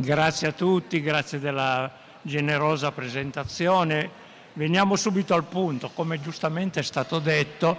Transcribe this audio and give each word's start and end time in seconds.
Grazie 0.00 0.46
a 0.46 0.52
tutti, 0.52 1.02
grazie 1.02 1.40
della 1.40 1.90
generosa 2.22 2.92
presentazione. 2.92 4.08
Veniamo 4.52 4.94
subito 4.94 5.34
al 5.34 5.42
punto. 5.42 5.90
Come 5.92 6.20
giustamente 6.20 6.78
è 6.78 6.82
stato 6.84 7.18
detto, 7.18 7.76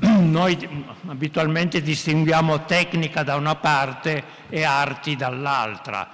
noi 0.00 0.86
abitualmente 1.08 1.82
distinguiamo 1.82 2.64
tecnica 2.64 3.22
da 3.22 3.34
una 3.34 3.54
parte 3.56 4.24
e 4.48 4.62
arti 4.62 5.14
dall'altra. 5.14 6.08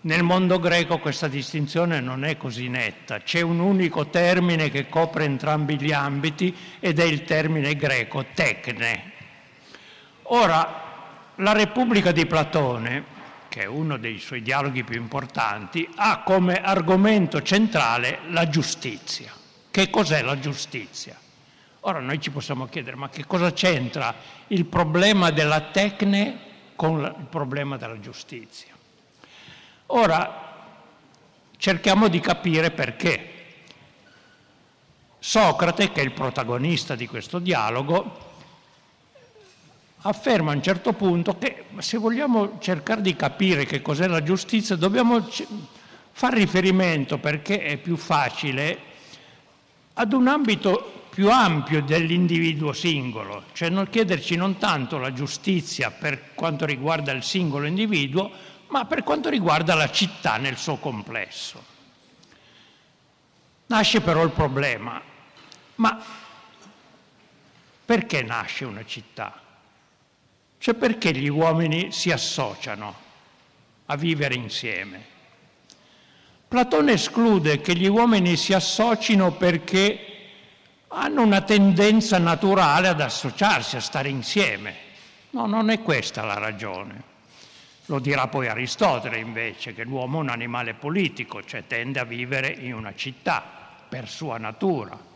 Nel 0.00 0.24
mondo 0.24 0.58
greco 0.58 0.98
questa 0.98 1.28
distinzione 1.28 2.00
non 2.00 2.24
è 2.24 2.36
così 2.36 2.66
netta, 2.66 3.20
c'è 3.20 3.42
un 3.42 3.60
unico 3.60 4.08
termine 4.08 4.70
che 4.70 4.88
copre 4.88 5.22
entrambi 5.22 5.80
gli 5.80 5.92
ambiti 5.92 6.52
ed 6.80 6.98
è 6.98 7.04
il 7.04 7.22
termine 7.22 7.76
greco 7.76 8.24
tecne. 8.34 9.12
Ora, 10.22 10.82
la 11.36 11.52
Repubblica 11.52 12.10
di 12.10 12.26
Platone 12.26 13.18
che 13.50 13.62
è 13.62 13.66
uno 13.66 13.96
dei 13.96 14.20
suoi 14.20 14.42
dialoghi 14.42 14.84
più 14.84 14.96
importanti, 14.96 15.86
ha 15.96 16.22
come 16.22 16.62
argomento 16.62 17.42
centrale 17.42 18.20
la 18.28 18.48
giustizia. 18.48 19.32
Che 19.68 19.90
cos'è 19.90 20.22
la 20.22 20.38
giustizia? 20.38 21.18
Ora 21.80 21.98
noi 21.98 22.20
ci 22.20 22.30
possiamo 22.30 22.66
chiedere, 22.68 22.94
ma 22.94 23.08
che 23.08 23.26
cosa 23.26 23.52
c'entra 23.52 24.14
il 24.46 24.66
problema 24.66 25.30
della 25.30 25.62
tecne 25.62 26.38
con 26.76 27.00
il 27.00 27.26
problema 27.28 27.76
della 27.76 27.98
giustizia? 27.98 28.72
Ora 29.86 30.54
cerchiamo 31.56 32.06
di 32.06 32.20
capire 32.20 32.70
perché. 32.70 33.26
Socrate, 35.18 35.90
che 35.90 36.00
è 36.00 36.04
il 36.04 36.12
protagonista 36.12 36.94
di 36.94 37.08
questo 37.08 37.40
dialogo, 37.40 38.29
afferma 40.02 40.52
a 40.52 40.54
un 40.54 40.62
certo 40.62 40.92
punto 40.92 41.36
che 41.36 41.64
se 41.78 41.98
vogliamo 41.98 42.58
cercare 42.58 43.02
di 43.02 43.14
capire 43.14 43.66
che 43.66 43.82
cos'è 43.82 44.06
la 44.06 44.22
giustizia 44.22 44.76
dobbiamo 44.76 45.28
fare 46.12 46.36
riferimento 46.38 47.18
perché 47.18 47.62
è 47.62 47.76
più 47.76 47.96
facile 47.96 48.88
ad 49.94 50.12
un 50.12 50.28
ambito 50.28 51.06
più 51.10 51.30
ampio 51.30 51.82
dell'individuo 51.82 52.72
singolo, 52.72 53.44
cioè 53.52 53.68
non 53.68 53.88
chiederci 53.90 54.36
non 54.36 54.58
tanto 54.58 54.96
la 54.96 55.12
giustizia 55.12 55.90
per 55.90 56.34
quanto 56.34 56.64
riguarda 56.64 57.12
il 57.12 57.24
singolo 57.24 57.66
individuo, 57.66 58.30
ma 58.68 58.84
per 58.84 59.02
quanto 59.02 59.28
riguarda 59.28 59.74
la 59.74 59.90
città 59.90 60.36
nel 60.36 60.56
suo 60.56 60.76
complesso. 60.76 61.62
Nasce 63.66 64.00
però 64.00 64.22
il 64.22 64.30
problema, 64.30 65.02
ma 65.74 66.02
perché 67.84 68.22
nasce 68.22 68.64
una 68.64 68.84
città? 68.84 69.39
Cioè 70.62 70.74
perché 70.74 71.12
gli 71.12 71.28
uomini 71.28 71.90
si 71.90 72.10
associano 72.10 72.94
a 73.86 73.96
vivere 73.96 74.34
insieme? 74.34 75.02
Platone 76.46 76.92
esclude 76.92 77.62
che 77.62 77.74
gli 77.74 77.86
uomini 77.86 78.36
si 78.36 78.52
associno 78.52 79.32
perché 79.32 79.98
hanno 80.88 81.22
una 81.22 81.40
tendenza 81.40 82.18
naturale 82.18 82.88
ad 82.88 83.00
associarsi, 83.00 83.76
a 83.76 83.80
stare 83.80 84.10
insieme. 84.10 84.74
No, 85.30 85.46
non 85.46 85.70
è 85.70 85.80
questa 85.80 86.24
la 86.24 86.36
ragione. 86.36 87.04
Lo 87.86 87.98
dirà 87.98 88.28
poi 88.28 88.48
Aristotele 88.48 89.16
invece, 89.16 89.72
che 89.72 89.84
l'uomo 89.84 90.18
è 90.18 90.20
un 90.20 90.28
animale 90.28 90.74
politico, 90.74 91.42
cioè 91.42 91.66
tende 91.66 92.00
a 92.00 92.04
vivere 92.04 92.48
in 92.48 92.74
una 92.74 92.94
città 92.94 93.42
per 93.88 94.10
sua 94.10 94.36
natura 94.36 95.08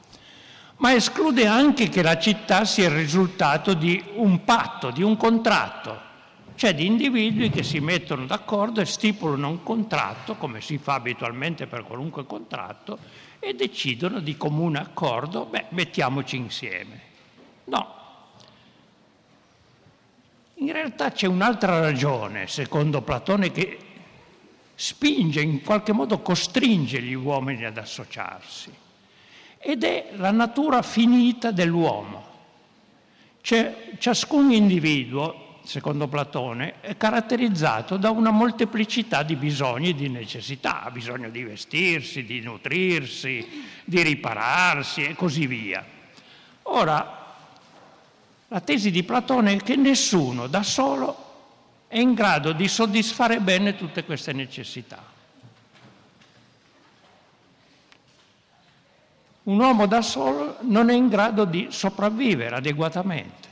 ma 0.78 0.92
esclude 0.92 1.46
anche 1.46 1.88
che 1.88 2.02
la 2.02 2.18
città 2.18 2.64
sia 2.64 2.88
il 2.88 2.94
risultato 2.94 3.74
di 3.74 4.02
un 4.14 4.44
patto, 4.44 4.90
di 4.90 5.02
un 5.02 5.16
contratto, 5.16 6.12
cioè 6.56 6.74
di 6.74 6.86
individui 6.86 7.50
che 7.50 7.62
si 7.62 7.80
mettono 7.80 8.26
d'accordo 8.26 8.80
e 8.80 8.84
stipulano 8.84 9.48
un 9.48 9.62
contratto, 9.62 10.34
come 10.34 10.60
si 10.60 10.78
fa 10.78 10.94
abitualmente 10.94 11.66
per 11.66 11.84
qualunque 11.84 12.26
contratto, 12.26 12.98
e 13.38 13.54
decidono 13.54 14.20
di 14.20 14.36
comune 14.36 14.78
accordo, 14.78 15.44
beh, 15.46 15.66
mettiamoci 15.70 16.36
insieme. 16.36 17.00
No. 17.64 18.02
In 20.56 20.72
realtà 20.72 21.12
c'è 21.12 21.26
un'altra 21.26 21.78
ragione, 21.78 22.46
secondo 22.46 23.02
Platone, 23.02 23.50
che 23.52 23.78
spinge, 24.74 25.40
in 25.40 25.62
qualche 25.62 25.92
modo 25.92 26.20
costringe 26.20 27.00
gli 27.00 27.14
uomini 27.14 27.64
ad 27.64 27.76
associarsi 27.76 28.82
ed 29.66 29.82
è 29.82 30.10
la 30.16 30.30
natura 30.30 30.82
finita 30.82 31.50
dell'uomo. 31.50 32.22
Cioè, 33.40 33.92
ciascun 33.98 34.52
individuo, 34.52 35.60
secondo 35.64 36.06
Platone, 36.06 36.80
è 36.80 36.98
caratterizzato 36.98 37.96
da 37.96 38.10
una 38.10 38.30
molteplicità 38.30 39.22
di 39.22 39.36
bisogni 39.36 39.88
e 39.88 39.94
di 39.94 40.10
necessità. 40.10 40.82
Ha 40.82 40.90
bisogno 40.90 41.30
di 41.30 41.42
vestirsi, 41.44 42.24
di 42.24 42.40
nutrirsi, 42.40 43.64
di 43.84 44.02
ripararsi 44.02 45.02
e 45.02 45.14
così 45.14 45.46
via. 45.46 45.82
Ora, 46.64 47.36
la 48.48 48.60
tesi 48.60 48.90
di 48.90 49.02
Platone 49.02 49.54
è 49.54 49.56
che 49.56 49.76
nessuno 49.76 50.46
da 50.46 50.62
solo 50.62 51.22
è 51.88 51.98
in 51.98 52.12
grado 52.12 52.52
di 52.52 52.68
soddisfare 52.68 53.40
bene 53.40 53.76
tutte 53.76 54.04
queste 54.04 54.34
necessità. 54.34 55.13
Un 59.44 59.58
uomo 59.58 59.86
da 59.86 60.00
solo 60.00 60.56
non 60.62 60.88
è 60.88 60.94
in 60.94 61.08
grado 61.08 61.44
di 61.44 61.68
sopravvivere 61.70 62.56
adeguatamente. 62.56 63.48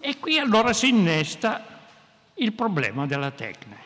E 0.00 0.18
qui 0.18 0.38
allora 0.38 0.74
si 0.74 0.88
innesta 0.88 1.64
il 2.34 2.52
problema 2.52 3.06
della 3.06 3.30
tecne. 3.30 3.76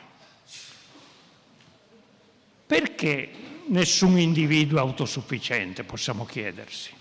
Perché 2.67 3.31
nessun 3.67 4.19
individuo 4.19 4.79
è 4.79 4.81
autosufficiente, 4.81 5.85
possiamo 5.85 6.25
chiedersi? 6.25 6.93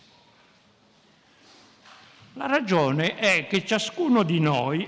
La 2.33 2.45
ragione 2.45 3.15
è 3.15 3.47
che 3.47 3.65
ciascuno 3.65 4.21
di 4.21 4.39
noi 4.39 4.87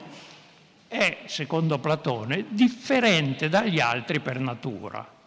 è, 0.88 1.24
secondo 1.26 1.80
Platone, 1.80 2.46
differente 2.50 3.50
dagli 3.50 3.80
altri 3.80 4.20
per 4.20 4.40
natura. 4.40 5.18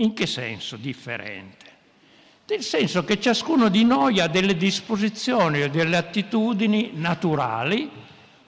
In 0.00 0.14
che 0.14 0.26
senso 0.26 0.76
differente? 0.76 1.66
Nel 2.46 2.62
senso 2.62 3.04
che 3.04 3.20
ciascuno 3.20 3.68
di 3.68 3.84
noi 3.84 4.20
ha 4.20 4.28
delle 4.28 4.56
disposizioni 4.56 5.62
o 5.62 5.68
delle 5.68 5.96
attitudini 5.96 6.92
naturali 6.94 7.90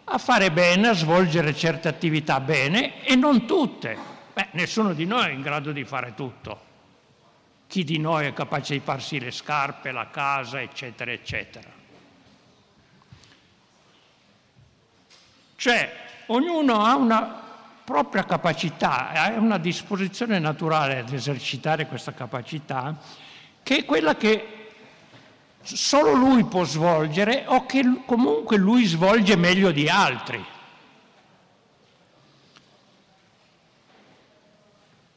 a 0.05 0.19
fare 0.19 0.51
bene, 0.51 0.89
a 0.89 0.95
svolgere 0.95 1.55
certe 1.55 1.89
attività 1.89 2.41
bene 2.41 3.05
e 3.05 3.15
non 3.15 3.47
tutte. 3.47 3.97
Beh, 4.33 4.49
nessuno 4.53 4.95
di 4.95 5.05
noi 5.05 5.27
è 5.27 5.33
in 5.33 5.43
grado 5.43 5.73
di 5.73 5.85
fare 5.85 6.15
tutto. 6.15 6.69
Chi 7.67 7.85
di 7.85 7.99
noi 7.99 8.27
è 8.27 8.33
capace 8.33 8.75
di 8.75 8.81
farsi 8.81 9.21
le 9.21 9.31
scarpe, 9.31 9.93
la 9.93 10.09
casa, 10.09 10.61
eccetera, 10.61 11.13
eccetera. 11.13 11.69
Cioè, 15.57 15.93
ognuno 16.27 16.85
ha 16.85 16.97
una 16.97 17.50
propria 17.91 18.25
capacità, 18.25 19.11
ha 19.11 19.31
una 19.31 19.59
disposizione 19.59 20.39
naturale 20.39 21.01
ad 21.01 21.13
esercitare 21.13 21.89
questa 21.89 22.13
capacità, 22.13 22.97
che 23.65 23.79
è 23.79 23.85
quella 23.85 24.15
che 24.15 24.69
solo 25.61 26.13
lui 26.13 26.45
può 26.45 26.63
svolgere 26.63 27.47
o 27.49 27.67
che 27.67 27.83
comunque 28.07 28.59
lui 28.59 28.85
svolge 28.85 29.35
meglio 29.35 29.73
di 29.73 29.89
altri. 29.89 30.45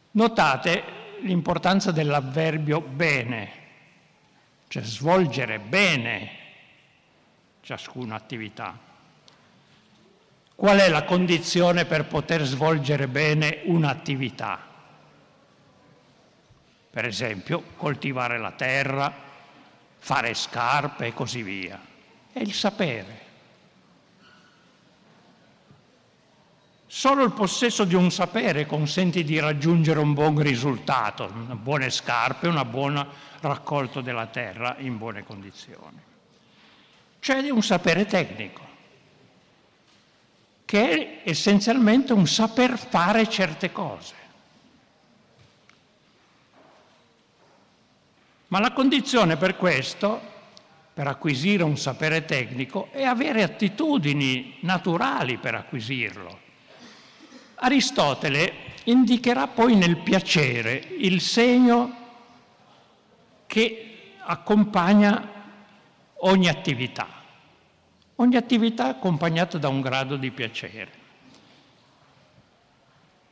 Notate 0.09 0.83
l'importanza 1.21 1.91
dell'avverbio 1.91 2.81
bene, 2.81 3.51
cioè 4.67 4.81
svolgere 4.81 5.59
bene 5.59 6.29
ciascuna 7.61 8.15
attività. 8.15 8.82
Qual 10.63 10.77
è 10.77 10.87
la 10.87 11.03
condizione 11.03 11.83
per 11.83 12.05
poter 12.05 12.43
svolgere 12.43 13.09
bene 13.09 13.63
un'attività? 13.65 14.57
Per 16.89 17.05
esempio, 17.05 17.63
coltivare 17.75 18.37
la 18.37 18.51
terra, 18.51 19.13
fare 19.97 20.33
scarpe 20.33 21.07
e 21.07 21.13
così 21.13 21.43
via. 21.43 21.77
È 22.31 22.39
il 22.39 22.53
sapere. 22.53 23.19
Solo 26.87 27.25
il 27.25 27.33
possesso 27.33 27.83
di 27.83 27.95
un 27.95 28.09
sapere 28.09 28.65
consente 28.65 29.25
di 29.25 29.37
raggiungere 29.41 29.99
un 29.99 30.13
buon 30.13 30.39
risultato, 30.39 31.27
buone 31.27 31.89
scarpe, 31.89 32.47
una 32.47 32.63
buona 32.63 33.05
raccolta 33.41 33.99
della 33.99 34.27
terra 34.27 34.77
in 34.77 34.97
buone 34.97 35.25
condizioni. 35.25 36.01
Cioè 37.19 37.49
un 37.49 37.61
sapere 37.61 38.05
tecnico 38.05 38.71
che 40.73 41.21
è 41.21 41.29
essenzialmente 41.29 42.13
un 42.13 42.25
saper 42.25 42.79
fare 42.79 43.29
certe 43.29 43.71
cose. 43.71 44.15
Ma 48.47 48.59
la 48.59 48.71
condizione 48.71 49.37
per 49.37 49.55
questo, 49.55 50.19
per 50.91 51.05
acquisire 51.05 51.61
un 51.61 51.77
sapere 51.77 52.25
tecnico, 52.25 52.87
è 52.91 53.03
avere 53.03 53.43
attitudini 53.43 54.57
naturali 54.61 55.37
per 55.37 55.53
acquisirlo. 55.53 56.39
Aristotele 57.53 58.53
indicherà 58.85 59.45
poi 59.45 59.75
nel 59.75 59.97
piacere 59.97 60.83
il 60.97 61.21
segno 61.21 61.95
che 63.45 64.13
accompagna 64.21 65.29
ogni 66.21 66.49
attività, 66.49 67.22
ogni 68.15 68.35
attività 68.35 68.87
accompagnata 68.87 69.57
da 69.57 69.67
un 69.67 69.81
grado 69.81 70.15
di 70.15 70.31
piacere. 70.31 71.01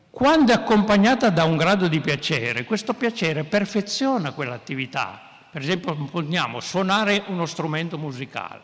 Quando 0.10 0.52
è 0.52 0.56
accompagnata 0.56 1.30
da 1.30 1.46
un 1.46 1.56
grado 1.56 1.88
di 1.88 2.02
piacere, 2.02 2.66
questo 2.66 2.94
piacere 2.94 3.46
perfeziona 3.46 4.34
quell'attività. 4.34 5.20
Per 5.50 5.62
esempio, 5.62 5.96
poniamo 5.96 6.60
suonare 6.60 7.24
uno 7.28 7.46
strumento 7.46 7.98
musicale. 7.98 8.62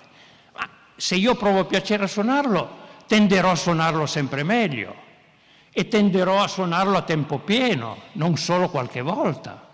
Ma 0.54 0.68
se 0.96 1.16
io 1.16 1.36
provo 1.36 1.66
piacere 1.66 2.04
a 2.04 2.08
suonarlo, 2.08 2.86
tenderò 3.08 3.52
a 3.52 3.56
suonarlo 3.56 4.06
sempre 4.06 4.44
meglio 4.44 5.06
e 5.72 5.88
tenderò 5.88 6.42
a 6.42 6.48
suonarlo 6.48 6.98
a 6.98 7.02
tempo 7.04 7.40
pieno, 7.40 7.98
non 8.14 8.36
solo 8.36 8.69
qualche 8.69 9.02
volta. 9.02 9.66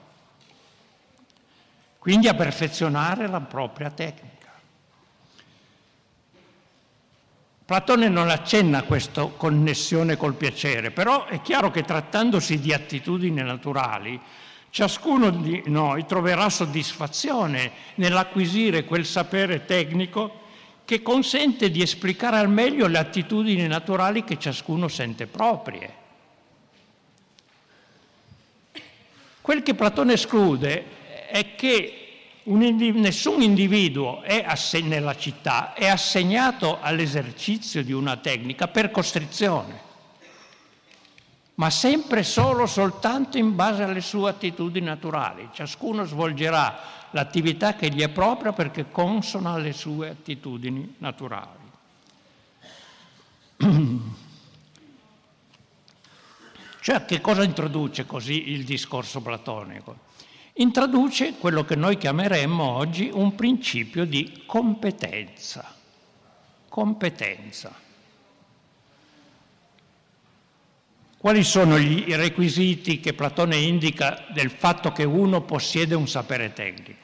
Quindi 1.97 2.27
a 2.27 2.33
perfezionare 2.33 3.27
la 3.27 3.41
propria 3.41 3.89
tecnica. 3.89 4.32
Platone 7.73 8.07
non 8.07 8.29
accenna 8.29 8.77
a 8.77 8.83
questa 8.83 9.25
connessione 9.25 10.15
col 10.15 10.35
piacere, 10.35 10.91
però 10.91 11.25
è 11.25 11.41
chiaro 11.41 11.71
che 11.71 11.81
trattandosi 11.81 12.59
di 12.59 12.71
attitudini 12.71 13.41
naturali, 13.41 14.21
ciascuno 14.69 15.31
di 15.31 15.63
noi 15.65 16.05
troverà 16.05 16.51
soddisfazione 16.51 17.71
nell'acquisire 17.95 18.83
quel 18.83 19.07
sapere 19.07 19.65
tecnico 19.65 20.41
che 20.85 21.01
consente 21.01 21.71
di 21.71 21.81
esplicare 21.81 22.37
al 22.37 22.47
meglio 22.47 22.85
le 22.85 22.99
attitudini 22.99 23.65
naturali 23.65 24.23
che 24.23 24.37
ciascuno 24.37 24.87
sente 24.87 25.25
proprie. 25.25 25.93
Quel 29.41 29.63
che 29.63 29.73
Platone 29.73 30.13
esclude 30.13 30.85
è 31.27 31.55
che 31.55 32.02
un 32.43 32.61
indiv- 32.61 32.97
nessun 32.97 33.41
individuo 33.41 34.21
asseg- 34.21 34.85
nella 34.85 35.15
città 35.15 35.73
è 35.73 35.87
assegnato 35.87 36.79
all'esercizio 36.81 37.83
di 37.83 37.93
una 37.93 38.17
tecnica 38.17 38.67
per 38.67 38.91
costrizione, 38.91 39.81
ma 41.55 41.69
sempre 41.69 42.23
solo 42.23 42.65
soltanto 42.65 43.37
in 43.37 43.55
base 43.55 43.83
alle 43.83 44.01
sue 44.01 44.31
attitudini 44.31 44.85
naturali. 44.85 45.49
Ciascuno 45.53 46.03
svolgerà 46.03 46.79
l'attività 47.11 47.75
che 47.75 47.89
gli 47.89 48.01
è 48.01 48.09
propria 48.09 48.51
perché 48.51 48.89
consona 48.89 49.51
alle 49.51 49.73
sue 49.73 50.09
attitudini 50.09 50.95
naturali. 50.97 51.61
Cioè, 56.83 57.05
che 57.05 57.21
cosa 57.21 57.43
introduce 57.43 58.05
così 58.05 58.51
il 58.51 58.65
discorso 58.65 59.21
platonico? 59.21 59.99
Introduce 60.53 61.33
quello 61.39 61.63
che 61.63 61.75
noi 61.75 61.97
chiameremmo 61.97 62.63
oggi 62.63 63.09
un 63.11 63.33
principio 63.35 64.05
di 64.05 64.43
competenza. 64.45 65.73
Competenza. 66.69 67.81
Quali 71.17 71.43
sono 71.43 71.77
i 71.77 72.13
requisiti 72.15 72.99
che 72.99 73.13
Platone 73.13 73.55
indica 73.55 74.25
del 74.33 74.51
fatto 74.51 74.91
che 74.91 75.05
uno 75.05 75.41
possiede 75.41 75.95
un 75.95 76.07
sapere 76.07 76.51
tecnico? 76.51 77.01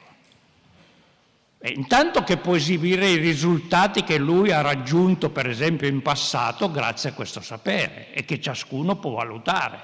Beh, 1.58 1.70
intanto 1.70 2.22
che 2.22 2.36
può 2.36 2.54
esibire 2.54 3.08
i 3.08 3.16
risultati 3.16 4.04
che 4.04 4.18
lui 4.18 4.52
ha 4.52 4.60
raggiunto, 4.60 5.30
per 5.30 5.48
esempio, 5.48 5.88
in 5.88 6.02
passato 6.02 6.70
grazie 6.70 7.10
a 7.10 7.12
questo 7.14 7.40
sapere 7.40 8.12
e 8.12 8.24
che 8.24 8.40
ciascuno 8.40 8.96
può 8.96 9.12
valutare 9.12 9.78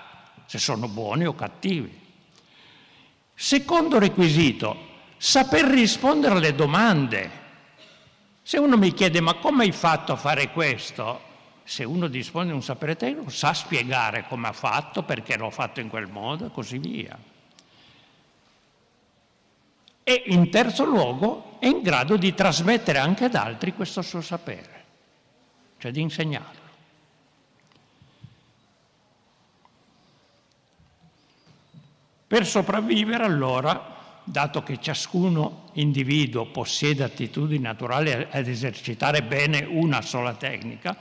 se 0.47 0.59
sono 0.59 0.87
buoni 0.89 1.27
o 1.27 1.35
cattivi. 1.35 2.06
Secondo 3.39 3.99
requisito, 3.99 4.75
saper 5.19 5.67
rispondere 5.67 6.37
alle 6.37 6.55
domande. 6.55 7.45
Se 8.43 8.57
uno 8.57 8.79
mi 8.79 8.95
chiede 8.95 9.21
ma 9.21 9.35
come 9.35 9.65
hai 9.65 9.73
fatto 9.73 10.13
a 10.13 10.17
fare 10.17 10.51
questo? 10.53 11.21
Se 11.63 11.85
uno 11.85 12.07
dispone 12.07 12.47
di 12.47 12.53
un 12.53 12.63
sapere 12.63 12.97
tecnico 12.97 13.29
sa 13.29 13.53
spiegare 13.53 14.25
come 14.27 14.49
ha 14.49 14.53
fatto, 14.53 15.03
perché 15.03 15.37
l'ho 15.37 15.51
fatto 15.51 15.81
in 15.81 15.91
quel 15.91 16.09
modo 16.09 16.47
e 16.47 16.51
così 16.51 16.79
via. 16.79 17.19
E 20.03 20.23
in 20.27 20.49
terzo 20.49 20.85
luogo 20.85 21.59
è 21.59 21.67
in 21.67 21.83
grado 21.83 22.17
di 22.17 22.33
trasmettere 22.33 22.99
anche 22.99 23.25
ad 23.25 23.35
altri 23.35 23.75
questo 23.75 24.01
suo 24.01 24.23
sapere, 24.23 24.85
cioè 25.77 25.91
di 25.91 26.01
insegnarlo. 26.01 26.66
Per 32.29 32.45
sopravvivere 32.45 33.23
allora, 33.23 33.95
dato 34.25 34.65
che 34.65 34.81
ciascuno 34.81 35.69
individuo 35.75 36.47
possiede 36.47 37.05
attitudini 37.05 37.63
naturali 37.63 38.11
ad 38.13 38.49
esercitare 38.49 39.23
bene 39.23 39.65
una 39.65 40.03
sola 40.03 40.35
tecnica, 40.35 40.97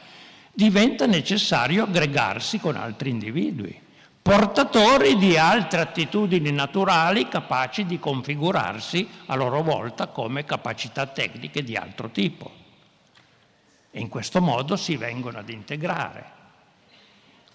diventa 0.54 1.07
necessario 1.07 1.86
aggregarsi 1.86 2.60
con 2.60 2.75
altri 2.75 3.10
individui, 3.10 3.75
portatori 4.22 5.18
di 5.18 5.36
altre 5.36 5.81
attitudini 5.81 6.51
naturali 6.51 7.28
capaci 7.28 7.86
di 7.86 7.98
configurarsi 7.98 9.07
a 9.25 9.36
loro 9.36 9.63
volta 9.63 10.06
come 10.07 10.45
capacità 10.45 11.07
tecniche 11.07 11.63
di 11.63 11.75
altro 11.75 12.10
tipo. 12.12 12.51
E 13.89 14.00
in 14.00 14.10
questo 14.10 14.42
modo 14.42 14.75
si 14.75 14.95
vengono 14.95 15.39
ad 15.39 15.50
integrare. 15.50 16.44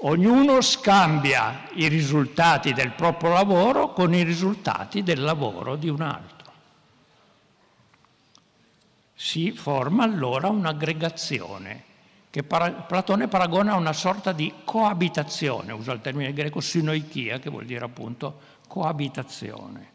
Ognuno 0.02 0.62
scambia 0.62 1.68
i 1.74 1.86
risultati 1.88 2.72
del 2.72 2.92
proprio 2.92 3.32
lavoro 3.32 3.92
con 3.92 4.14
i 4.14 4.22
risultati 4.22 5.02
del 5.02 5.20
lavoro 5.20 5.76
di 5.76 5.90
un 5.90 6.00
altro. 6.00 6.52
Si 9.14 9.52
forma 9.52 10.04
allora 10.04 10.48
un'aggregazione 10.48 11.84
che 12.30 12.42
Platone 12.42 13.28
paragona 13.28 13.72
a 13.72 13.76
una 13.76 13.92
sorta 13.92 14.32
di 14.32 14.50
coabitazione, 14.64 15.72
usa 15.72 15.92
il 15.92 16.00
termine 16.00 16.32
greco 16.32 16.60
sinoichia, 16.60 17.38
che 17.38 17.50
vuol 17.50 17.66
dire 17.66 17.84
appunto 17.84 18.40
coabitazione. 18.68 19.88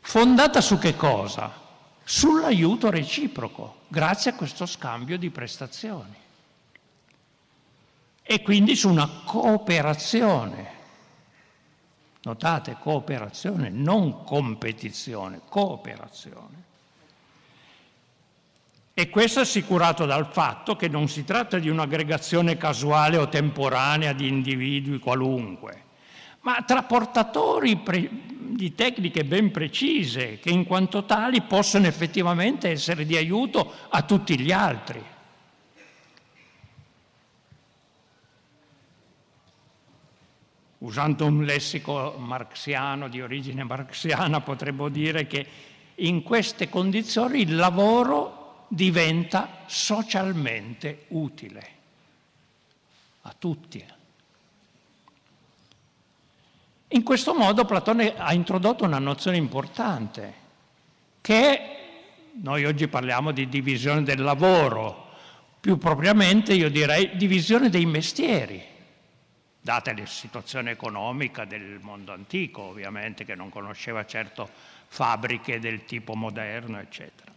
Fondata 0.00 0.60
su 0.60 0.78
che 0.78 0.94
cosa? 0.94 1.50
Sull'aiuto 2.04 2.90
reciproco, 2.90 3.76
grazie 3.88 4.32
a 4.32 4.34
questo 4.34 4.66
scambio 4.66 5.16
di 5.16 5.30
prestazioni 5.30 6.20
e 8.22 8.42
quindi 8.42 8.76
su 8.76 8.88
una 8.88 9.08
cooperazione. 9.24 10.80
Notate, 12.22 12.76
cooperazione, 12.78 13.68
non 13.68 14.22
competizione, 14.22 15.40
cooperazione. 15.48 16.60
E 18.94 19.08
questo 19.08 19.40
è 19.40 19.42
assicurato 19.42 20.04
dal 20.04 20.30
fatto 20.30 20.76
che 20.76 20.86
non 20.86 21.08
si 21.08 21.24
tratta 21.24 21.58
di 21.58 21.68
un'aggregazione 21.68 22.58
casuale 22.58 23.16
o 23.16 23.28
temporanea 23.28 24.12
di 24.12 24.28
individui 24.28 24.98
qualunque, 24.98 25.82
ma 26.40 26.62
tra 26.66 26.82
portatori 26.82 27.76
pre- 27.76 28.10
di 28.52 28.74
tecniche 28.74 29.24
ben 29.24 29.50
precise 29.50 30.38
che 30.38 30.50
in 30.50 30.64
quanto 30.64 31.04
tali 31.04 31.40
possono 31.40 31.86
effettivamente 31.86 32.68
essere 32.68 33.06
di 33.06 33.16
aiuto 33.16 33.72
a 33.88 34.02
tutti 34.02 34.38
gli 34.38 34.52
altri. 34.52 35.02
Usando 40.82 41.26
un 41.26 41.44
lessico 41.44 42.14
marxiano, 42.18 43.08
di 43.08 43.20
origine 43.20 43.64
marxiana, 43.64 44.40
potremmo 44.40 44.88
dire 44.88 45.26
che 45.26 45.46
in 45.96 46.22
queste 46.22 46.68
condizioni 46.68 47.42
il 47.42 47.54
lavoro 47.54 48.66
diventa 48.68 49.62
socialmente 49.66 51.04
utile 51.08 51.66
a 53.22 53.34
tutti. 53.38 53.84
In 56.88 57.02
questo 57.04 57.34
modo 57.34 57.64
Platone 57.64 58.16
ha 58.16 58.34
introdotto 58.34 58.84
una 58.84 58.98
nozione 58.98 59.36
importante, 59.36 60.40
che 61.20 61.60
noi 62.40 62.64
oggi 62.64 62.88
parliamo 62.88 63.30
di 63.30 63.48
divisione 63.48 64.02
del 64.02 64.20
lavoro, 64.20 65.10
più 65.60 65.78
propriamente 65.78 66.54
io 66.54 66.68
direi 66.68 67.16
divisione 67.16 67.68
dei 67.70 67.86
mestieri 67.86 68.70
data 69.62 69.94
la 69.96 70.04
situazione 70.06 70.72
economica 70.72 71.44
del 71.44 71.78
mondo 71.80 72.12
antico, 72.12 72.62
ovviamente, 72.62 73.24
che 73.24 73.36
non 73.36 73.48
conosceva 73.48 74.04
certo 74.04 74.50
fabbriche 74.88 75.60
del 75.60 75.84
tipo 75.84 76.14
moderno, 76.14 76.80
eccetera. 76.80 77.30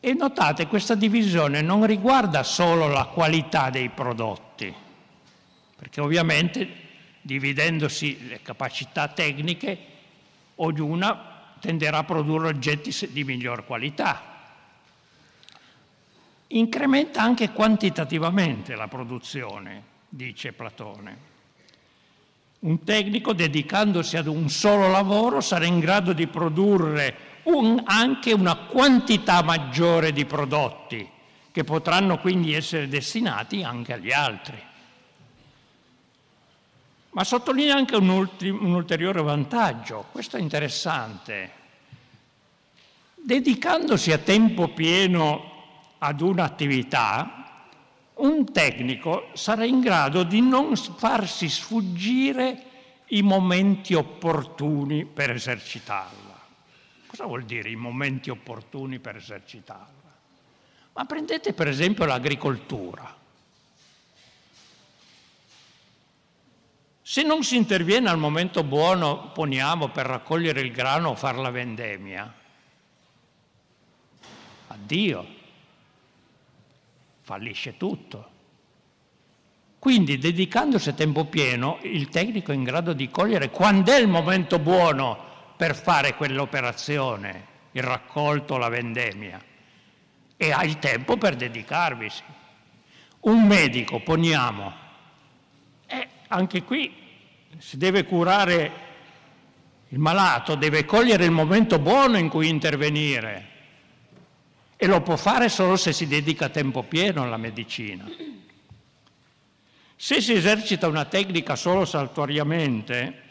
E 0.00 0.14
notate, 0.14 0.66
questa 0.66 0.94
divisione 0.94 1.60
non 1.60 1.86
riguarda 1.86 2.42
solo 2.42 2.88
la 2.88 3.04
qualità 3.04 3.68
dei 3.70 3.90
prodotti, 3.90 4.74
perché 5.76 6.00
ovviamente 6.00 6.80
dividendosi 7.20 8.26
le 8.26 8.42
capacità 8.42 9.06
tecniche, 9.08 9.78
ognuna 10.56 11.54
tenderà 11.60 11.98
a 11.98 12.04
produrre 12.04 12.48
oggetti 12.48 13.12
di 13.12 13.22
miglior 13.22 13.64
qualità, 13.64 14.31
incrementa 16.52 17.22
anche 17.22 17.50
quantitativamente 17.50 18.74
la 18.74 18.88
produzione, 18.88 19.82
dice 20.08 20.52
Platone. 20.52 21.30
Un 22.60 22.84
tecnico 22.84 23.32
dedicandosi 23.32 24.16
ad 24.16 24.26
un 24.26 24.48
solo 24.48 24.88
lavoro 24.88 25.40
sarà 25.40 25.64
in 25.64 25.80
grado 25.80 26.12
di 26.12 26.26
produrre 26.26 27.30
un, 27.44 27.82
anche 27.84 28.32
una 28.32 28.54
quantità 28.56 29.42
maggiore 29.42 30.12
di 30.12 30.24
prodotti 30.24 31.08
che 31.50 31.64
potranno 31.64 32.18
quindi 32.18 32.54
essere 32.54 32.88
destinati 32.88 33.62
anche 33.62 33.92
agli 33.92 34.12
altri. 34.12 34.70
Ma 37.10 37.24
sottolinea 37.24 37.74
anche 37.74 37.96
un, 37.96 38.08
ulti, 38.08 38.48
un 38.48 38.72
ulteriore 38.72 39.20
vantaggio, 39.22 40.06
questo 40.12 40.36
è 40.36 40.40
interessante. 40.40 41.50
Dedicandosi 43.14 44.12
a 44.12 44.18
tempo 44.18 44.68
pieno 44.68 45.51
ad 46.04 46.20
un'attività, 46.20 47.60
un 48.14 48.52
tecnico 48.52 49.28
sarà 49.34 49.64
in 49.64 49.80
grado 49.80 50.24
di 50.24 50.40
non 50.40 50.74
farsi 50.76 51.48
sfuggire 51.48 52.70
i 53.08 53.22
momenti 53.22 53.94
opportuni 53.94 55.04
per 55.04 55.30
esercitarla. 55.30 56.40
Cosa 57.06 57.26
vuol 57.26 57.44
dire 57.44 57.70
i 57.70 57.76
momenti 57.76 58.30
opportuni 58.30 58.98
per 58.98 59.16
esercitarla? 59.16 60.10
Ma 60.94 61.04
prendete 61.04 61.52
per 61.52 61.68
esempio 61.68 62.04
l'agricoltura. 62.04 63.20
Se 67.00 67.22
non 67.22 67.44
si 67.44 67.56
interviene 67.56 68.08
al 68.08 68.18
momento 68.18 68.64
buono, 68.64 69.30
poniamo, 69.30 69.90
per 69.90 70.06
raccogliere 70.06 70.62
il 70.62 70.72
grano 70.72 71.10
o 71.10 71.14
fare 71.14 71.38
la 71.38 71.50
vendemmia, 71.50 72.32
addio, 74.68 75.40
fallisce 77.32 77.78
tutto. 77.78 78.30
Quindi 79.78 80.18
dedicandosi 80.18 80.90
a 80.90 80.92
tempo 80.92 81.24
pieno, 81.24 81.78
il 81.82 82.10
tecnico 82.10 82.52
è 82.52 82.54
in 82.54 82.62
grado 82.62 82.92
di 82.92 83.08
cogliere 83.08 83.48
quando 83.48 83.90
è 83.90 83.98
il 83.98 84.06
momento 84.06 84.58
buono 84.58 85.18
per 85.56 85.74
fare 85.74 86.14
quell'operazione, 86.14 87.46
il 87.72 87.82
raccolto, 87.82 88.58
la 88.58 88.68
vendemmia, 88.68 89.40
e 90.36 90.52
ha 90.52 90.62
il 90.62 90.78
tempo 90.78 91.16
per 91.16 91.34
dedicarvisi. 91.34 92.22
Un 93.20 93.46
medico, 93.46 94.00
poniamo, 94.00 94.72
eh, 95.86 96.08
anche 96.28 96.62
qui 96.64 96.94
si 97.56 97.78
deve 97.78 98.04
curare 98.04 98.72
il 99.88 99.98
malato, 99.98 100.54
deve 100.54 100.84
cogliere 100.84 101.24
il 101.24 101.30
momento 101.30 101.78
buono 101.78 102.18
in 102.18 102.28
cui 102.28 102.48
intervenire 102.48 103.51
e 104.82 104.88
lo 104.88 105.00
può 105.00 105.14
fare 105.14 105.48
solo 105.48 105.76
se 105.76 105.92
si 105.92 106.08
dedica 106.08 106.46
a 106.46 106.48
tempo 106.48 106.82
pieno 106.82 107.22
alla 107.22 107.36
medicina. 107.36 108.04
Se 109.94 110.20
si 110.20 110.32
esercita 110.32 110.88
una 110.88 111.04
tecnica 111.04 111.54
solo 111.54 111.84
saltuariamente, 111.84 113.22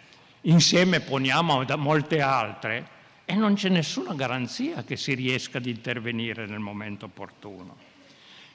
insieme 0.44 1.02
poniamo 1.02 1.66
da 1.66 1.76
molte 1.76 2.22
altre, 2.22 2.88
e 3.26 3.36
non 3.36 3.56
c'è 3.56 3.68
nessuna 3.68 4.14
garanzia 4.14 4.86
che 4.86 4.96
si 4.96 5.14
riesca 5.14 5.58
ad 5.58 5.66
intervenire 5.66 6.46
nel 6.46 6.60
momento 6.60 7.08
opportuno. 7.08 7.76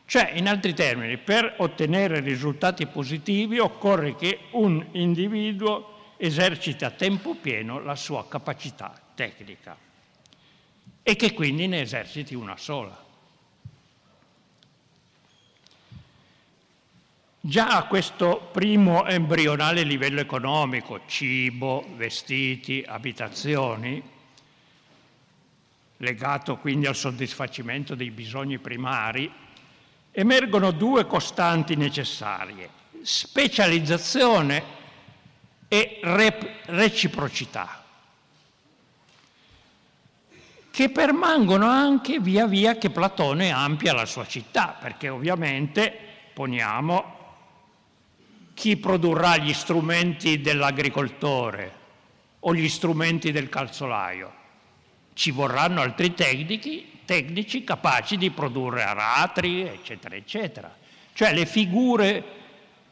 Cioè, 0.07 0.33
in 0.35 0.49
altri 0.49 0.73
termini, 0.73 1.19
per 1.19 1.57
ottenere 1.59 2.21
risultati 2.21 2.87
positivi 2.87 3.59
occorre 3.59 4.17
che 4.17 4.39
un 4.53 4.83
individuo 4.93 6.15
eserciti 6.17 6.87
a 6.87 6.91
tempo 6.91 7.35
pieno 7.35 7.79
la 7.79 7.95
sua 7.95 8.27
capacità 8.27 8.99
tecnica 9.15 9.85
e 11.09 11.15
che 11.15 11.33
quindi 11.35 11.69
ne 11.69 11.83
eserciti 11.83 12.35
una 12.35 12.57
sola. 12.57 13.05
Già 17.39 17.69
a 17.77 17.85
questo 17.85 18.49
primo 18.51 19.07
embrionale 19.07 19.85
livello 19.85 20.19
economico, 20.19 21.03
cibo, 21.07 21.87
vestiti, 21.95 22.83
abitazioni, 22.85 24.03
legato 25.99 26.57
quindi 26.57 26.87
al 26.87 26.97
soddisfacimento 26.97 27.95
dei 27.95 28.11
bisogni 28.11 28.59
primari, 28.59 29.33
emergono 30.11 30.73
due 30.73 31.07
costanti 31.07 31.77
necessarie, 31.77 32.69
specializzazione 33.03 34.65
e 35.69 36.01
reciprocità, 36.03 37.85
che 40.77 40.91
permangono 40.91 41.67
anche 41.71 42.21
via 42.21 42.47
via 42.47 42.77
che 42.77 42.91
Platone 42.91 43.51
ampia 43.51 43.95
la 43.95 44.05
sua 44.05 44.27
città, 44.27 44.77
perché 44.79 45.09
ovviamente, 45.09 45.91
poniamo, 46.35 47.15
chi 48.53 48.77
produrrà 48.77 49.39
gli 49.39 49.55
strumenti 49.55 50.43
dell'agricoltore 50.43 51.73
o 52.41 52.55
gli 52.55 52.69
strumenti 52.69 53.33
del 53.33 53.49
calzolaio? 53.49 54.35
Ci 55.15 55.31
vorranno 55.31 55.81
altri 55.81 56.13
tecnici, 56.13 57.01
tecnici 57.07 57.65
capaci 57.65 58.19
di 58.19 58.29
produrre 58.29 58.83
aratri, 58.83 59.63
eccetera, 59.63 60.15
eccetera. 60.15 60.77
Cioè 61.15 61.33
le 61.33 61.47
figure 61.47 62.25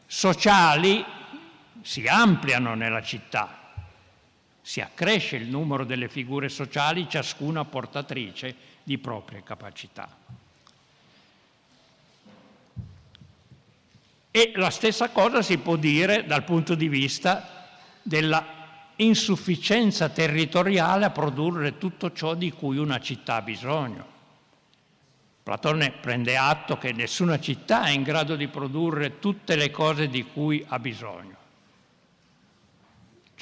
sociali 0.07 1.05
si 1.83 2.03
ampliano 2.07 2.73
nella 2.73 3.03
città, 3.03 3.64
si 4.65 4.81
accresce 4.81 5.35
il 5.35 5.47
numero 5.47 5.85
delle 5.85 6.09
figure 6.09 6.49
sociali, 6.49 7.07
ciascuna 7.07 7.63
portatrice 7.65 8.55
di 8.81 8.97
proprie 8.97 9.43
capacità. 9.43 10.09
E 14.31 14.51
la 14.55 14.71
stessa 14.71 15.09
cosa 15.09 15.43
si 15.43 15.59
può 15.59 15.75
dire 15.75 16.25
dal 16.25 16.43
punto 16.43 16.73
di 16.73 16.87
vista 16.87 17.77
della 18.01 18.43
insufficienza 18.95 20.09
territoriale 20.09 21.05
a 21.05 21.11
produrre 21.11 21.77
tutto 21.77 22.11
ciò 22.11 22.33
di 22.33 22.51
cui 22.51 22.77
una 22.77 22.99
città 22.99 23.35
ha 23.35 23.41
bisogno. 23.43 24.13
Platone 25.43 25.91
prende 25.91 26.37
atto 26.37 26.79
che 26.79 26.91
nessuna 26.91 27.39
città 27.39 27.83
è 27.83 27.91
in 27.91 28.01
grado 28.01 28.35
di 28.35 28.47
produrre 28.47 29.19
tutte 29.19 29.55
le 29.55 29.69
cose 29.69 30.09
di 30.09 30.23
cui 30.23 30.65
ha 30.67 30.79
bisogno. 30.79 31.43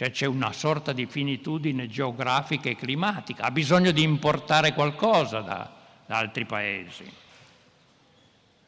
Cioè 0.04 0.12
c'è 0.12 0.26
una 0.26 0.52
sorta 0.52 0.92
di 0.92 1.06
finitudine 1.06 1.88
geografica 1.88 2.70
e 2.70 2.76
climatica, 2.76 3.44
ha 3.44 3.52
bisogno 3.52 3.92
di 3.92 4.04
importare 4.04 4.74
qualcosa 4.74 5.40
da, 5.40 5.72
da 6.06 6.18
altri 6.18 6.46
paesi 6.46 7.22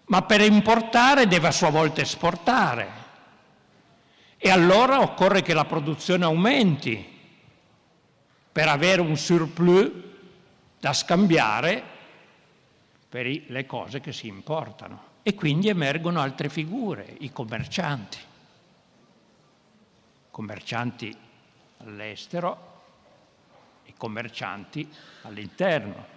ma 0.05 0.21
per 0.21 0.41
importare 0.41 1.27
deve 1.27 1.47
a 1.47 1.51
sua 1.51 1.69
volta 1.69 2.01
esportare. 2.01 3.03
E 4.37 4.49
allora 4.49 5.01
occorre 5.01 5.41
che 5.41 5.53
la 5.53 5.65
produzione 5.65 6.25
aumenti 6.25 7.13
per 8.51 8.67
avere 8.67 9.01
un 9.01 9.17
surplus 9.17 9.89
da 10.79 10.93
scambiare 10.93 11.83
per 13.09 13.25
le 13.47 13.65
cose 13.65 13.99
che 14.01 14.13
si 14.13 14.27
importano. 14.27 15.13
E 15.23 15.33
quindi 15.33 15.69
emergono 15.69 16.19
altre 16.19 16.49
figure, 16.49 17.15
i 17.19 17.31
commercianti. 17.31 18.19
Commercianti 20.29 21.17
all'estero, 21.85 22.73
i 23.85 23.93
commercianti 23.95 24.87
all'interno. 25.23 26.13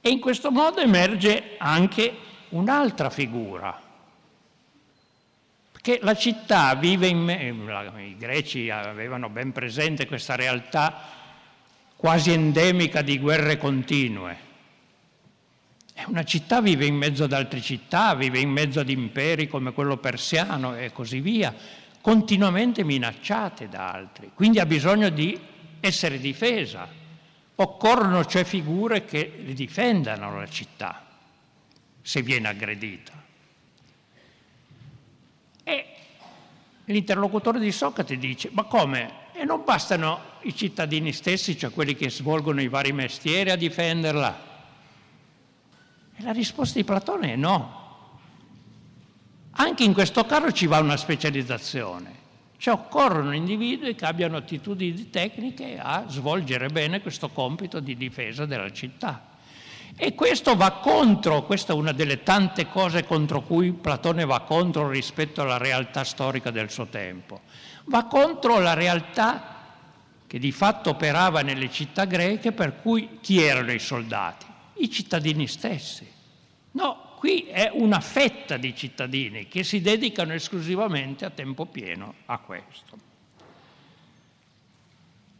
E 0.00 0.10
in 0.10 0.20
questo 0.20 0.50
modo 0.50 0.80
emerge 0.80 1.56
anche 1.58 2.16
un'altra 2.50 3.10
figura, 3.10 3.80
perché 5.70 5.98
la 6.02 6.14
città 6.14 6.74
vive 6.74 7.06
in 7.06 7.18
me, 7.18 8.02
i 8.02 8.16
greci 8.16 8.70
avevano 8.70 9.28
ben 9.28 9.52
presente 9.52 10.06
questa 10.06 10.34
realtà 10.34 11.20
quasi 11.96 12.32
endemica 12.32 13.02
di 13.02 13.18
guerre 13.18 13.58
continue. 13.58 14.50
E 15.94 16.04
una 16.06 16.24
città 16.24 16.60
vive 16.60 16.86
in 16.86 16.96
mezzo 16.96 17.24
ad 17.24 17.32
altre 17.32 17.60
città, 17.60 18.14
vive 18.14 18.40
in 18.40 18.50
mezzo 18.50 18.80
ad 18.80 18.88
imperi 18.88 19.46
come 19.46 19.72
quello 19.72 19.98
persiano 19.98 20.74
e 20.74 20.90
così 20.90 21.20
via, 21.20 21.54
continuamente 22.02 22.84
minacciate 22.84 23.68
da 23.68 23.90
altri, 23.90 24.32
quindi 24.34 24.58
ha 24.58 24.66
bisogno 24.66 25.08
di 25.08 25.38
essere 25.80 26.18
difesa. 26.18 26.86
Occorrono 27.54 28.24
cioè 28.24 28.44
figure 28.44 29.04
che 29.04 29.44
difendano 29.54 30.36
la 30.36 30.48
città 30.48 31.06
se 32.02 32.22
viene 32.22 32.48
aggredita. 32.48 33.12
E 35.62 35.86
l'interlocutore 36.86 37.60
di 37.60 37.70
Socrate 37.70 38.18
dice, 38.18 38.50
ma 38.52 38.64
come? 38.64 39.20
E 39.32 39.44
non 39.44 39.62
bastano 39.64 40.20
i 40.42 40.56
cittadini 40.56 41.12
stessi, 41.12 41.56
cioè 41.56 41.70
quelli 41.70 41.94
che 41.94 42.10
svolgono 42.10 42.60
i 42.60 42.68
vari 42.68 42.92
mestieri, 42.92 43.50
a 43.50 43.56
difenderla? 43.56 44.50
E 46.16 46.22
la 46.22 46.32
risposta 46.32 46.78
di 46.78 46.84
Platone 46.84 47.34
è 47.34 47.36
no. 47.36 47.81
Anche 49.62 49.84
in 49.84 49.92
questo 49.92 50.26
caso 50.26 50.50
ci 50.50 50.66
va 50.66 50.80
una 50.80 50.96
specializzazione. 50.96 52.10
Cioè 52.56 52.74
occorrono 52.74 53.32
individui 53.32 53.94
che 53.94 54.04
abbiano 54.06 54.36
attitudini 54.36 55.08
tecniche 55.08 55.78
a 55.80 56.04
svolgere 56.08 56.66
bene 56.66 57.00
questo 57.00 57.28
compito 57.28 57.78
di 57.78 57.96
difesa 57.96 58.44
della 58.44 58.72
città. 58.72 59.24
E 59.96 60.16
questo 60.16 60.56
va 60.56 60.72
contro, 60.72 61.44
questa 61.44 61.72
è 61.74 61.76
una 61.76 61.92
delle 61.92 62.24
tante 62.24 62.68
cose 62.68 63.04
contro 63.04 63.42
cui 63.42 63.70
Platone 63.70 64.24
va 64.24 64.40
contro 64.40 64.88
rispetto 64.88 65.42
alla 65.42 65.58
realtà 65.58 66.02
storica 66.02 66.50
del 66.50 66.68
suo 66.68 66.86
tempo. 66.86 67.42
Va 67.84 68.06
contro 68.06 68.58
la 68.58 68.74
realtà 68.74 69.58
che 70.26 70.40
di 70.40 70.50
fatto 70.50 70.90
operava 70.90 71.42
nelle 71.42 71.70
città 71.70 72.04
greche, 72.06 72.50
per 72.50 72.80
cui 72.82 73.18
chi 73.20 73.40
erano 73.40 73.70
i 73.70 73.78
soldati? 73.78 74.46
I 74.78 74.90
cittadini 74.90 75.46
stessi. 75.46 76.10
No, 76.72 77.11
qui 77.22 77.44
è 77.44 77.70
una 77.72 78.00
fetta 78.00 78.56
di 78.56 78.74
cittadini 78.74 79.46
che 79.46 79.62
si 79.62 79.80
dedicano 79.80 80.32
esclusivamente 80.32 81.24
a 81.24 81.30
tempo 81.30 81.66
pieno 81.66 82.14
a 82.26 82.38
questo. 82.38 82.98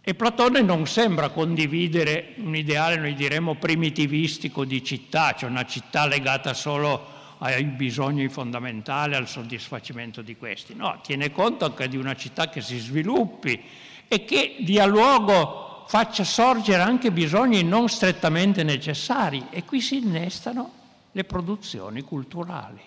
E 0.01 0.15
Platone 0.15 0.61
non 0.61 0.87
sembra 0.87 1.31
condividere 1.31 2.35
un 2.37 2.55
ideale, 2.55 2.99
noi 2.99 3.15
diremmo, 3.15 3.57
primitivistico 3.57 4.65
di 4.65 4.85
città, 4.85 5.35
cioè 5.35 5.51
una 5.51 5.67
città 5.67 6.07
legata 6.07 6.55
solo 6.55 7.05
ai 7.39 7.65
bisogni 7.65 8.29
fondamentali, 8.29 9.17
al 9.17 9.27
soddisfacimento 9.27 10.23
di 10.23 10.37
questi. 10.37 10.77
No, 10.77 11.01
tiene 11.03 11.33
conto 11.33 11.65
anche 11.65 11.89
di 11.89 11.97
una 11.97 12.15
città 12.15 12.49
che 12.49 12.61
si 12.61 12.79
sviluppi, 12.79 13.61
e 14.07 14.25
che 14.25 14.59
dia 14.61 14.87
luogo, 14.87 15.85
faccia 15.89 16.23
sorgere 16.23 16.81
anche 16.81 17.11
bisogni 17.11 17.65
non 17.65 17.89
strettamente 17.89 18.63
necessari 18.63 19.47
e 19.51 19.65
qui 19.65 19.81
si 19.81 19.97
innestano 19.97 20.82
le 21.13 21.25
produzioni 21.25 22.03
culturali, 22.03 22.81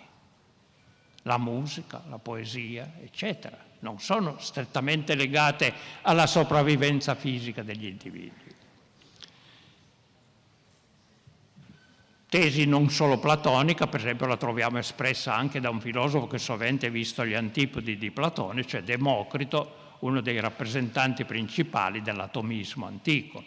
la 1.24 1.38
musica, 1.38 2.04
la 2.10 2.18
poesia, 2.18 2.94
eccetera. 3.02 3.58
Non 3.80 4.00
sono 4.00 4.38
strettamente 4.40 5.16
legate 5.16 5.74
alla 6.02 6.26
sopravvivenza 6.28 7.14
fisica 7.16 7.62
degli 7.62 7.86
individui. 7.86 8.54
Tesi 12.28 12.66
non 12.66 12.90
solo 12.90 13.20
platonica, 13.20 13.88
per 13.88 14.00
esempio 14.00 14.26
la 14.26 14.38
troviamo 14.38 14.80
espressa 14.80 15.36
anche 15.36 15.60
da 15.60 15.70
un 15.70 15.80
filosofo 15.80 16.28
che 16.28 16.40
sovente 16.40 16.88
ha 16.88 16.90
visto 16.90 17.26
gli 17.26 17.36
antipodi 17.36 17.98
di 17.98 18.12
Platone, 18.12 18.66
cioè 18.66 18.82
Democrito, 18.82 19.84
uno 20.00 20.22
dei 20.22 20.40
rappresentanti 20.40 21.24
principali 21.24 22.02
dell'atomismo 22.02 22.88
antico. 22.88 23.44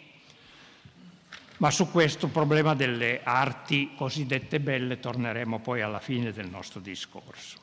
Ma 1.59 1.71
su 1.71 1.91
questo 1.91 2.27
problema 2.27 2.73
delle 2.73 3.21
arti 3.23 3.91
cosiddette 3.95 4.59
belle 4.59 4.99
torneremo 4.99 5.59
poi 5.59 5.81
alla 5.81 5.99
fine 5.99 6.31
del 6.31 6.49
nostro 6.49 6.79
discorso. 6.79 7.57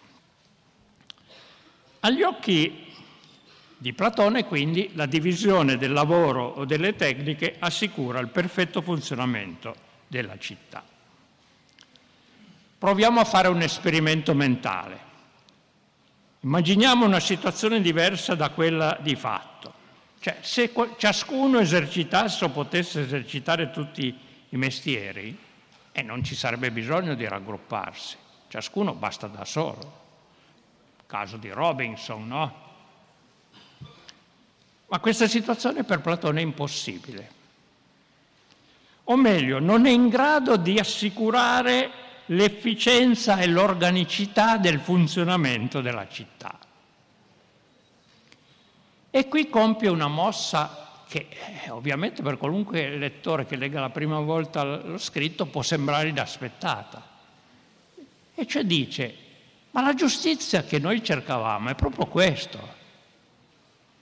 Agli 2.01 2.23
occhi 2.23 2.93
di 3.79 3.93
Platone, 3.95 4.45
quindi, 4.45 4.91
la 4.95 5.07
divisione 5.07 5.77
del 5.77 5.93
lavoro 5.93 6.47
o 6.47 6.65
delle 6.65 6.95
tecniche 6.95 7.57
assicura 7.59 8.21
il 8.21 8.29
perfetto 8.29 8.83
funzionamento 8.83 9.75
della 10.07 10.39
città. 10.39 10.83
Proviamo 12.79 13.21
a 13.21 13.25
fare 13.25 13.49
un 13.49 13.63
esperimento 13.63 14.35
mentale. 14.35 15.01
Immaginiamo 16.41 17.07
una 17.07 17.21
situazione 17.21 17.81
diversa 17.81 18.35
da 18.35 18.51
quella 18.51 18.99
di 19.01 19.17
fatto. 19.17 19.56
Cioè, 20.19 20.39
se 20.41 20.73
ciascuno 20.97 21.61
esercitasse 21.61 22.45
o 22.45 22.51
potesse 22.51 23.03
esercitare 23.03 23.71
tutti 23.71 24.19
i 24.49 24.57
mestieri, 24.57 25.37
eh, 25.93 26.03
non 26.03 26.23
ci 26.25 26.35
sarebbe 26.35 26.71
bisogno 26.71 27.15
di 27.15 27.27
raggrupparsi. 27.27 28.17
Ciascuno 28.49 28.95
basta 28.95 29.27
da 29.27 29.45
solo. 29.45 30.05
Caso 31.07 31.37
di 31.37 31.51
Robinson, 31.51 32.27
no? 32.27 32.65
Ma 34.89 34.99
questa 35.01 35.27
situazione 35.27 35.85
per 35.85 36.01
Platone 36.01 36.41
è 36.41 36.43
impossibile. 36.43 37.31
O 39.05 39.17
meglio, 39.17 39.59
non 39.59 39.87
è 39.87 39.91
in 39.91 40.09
grado 40.09 40.57
di 40.57 40.79
assicurare 40.79 41.91
l'efficienza 42.27 43.39
e 43.39 43.47
l'organicità 43.47 44.57
del 44.57 44.81
funzionamento 44.81 45.81
della 45.81 46.09
città. 46.09 46.59
E 49.17 49.29
qui 49.29 49.49
compie 49.49 49.89
una 49.89 50.09
mossa 50.09 51.01
che 51.09 51.29
eh, 51.65 51.71
ovviamente 51.71 52.21
per 52.21 52.37
qualunque 52.37 52.99
lettore 52.99 53.47
che 53.47 53.57
legga 53.57 53.81
la 53.81 53.89
prima 53.89 54.21
volta 54.21 54.63
lo 54.63 54.99
scritto 54.99 55.47
può 55.47 55.63
sembrare 55.63 56.09
inaspettata. 56.09 57.03
E 58.35 58.47
cioè 58.47 58.65
dice, 58.65 59.15
ma 59.71 59.81
la 59.81 59.95
giustizia 59.95 60.65
che 60.65 60.79
noi 60.79 61.03
cercavamo 61.03 61.71
è 61.71 61.75
proprio 61.75 62.05
questo, 62.05 62.59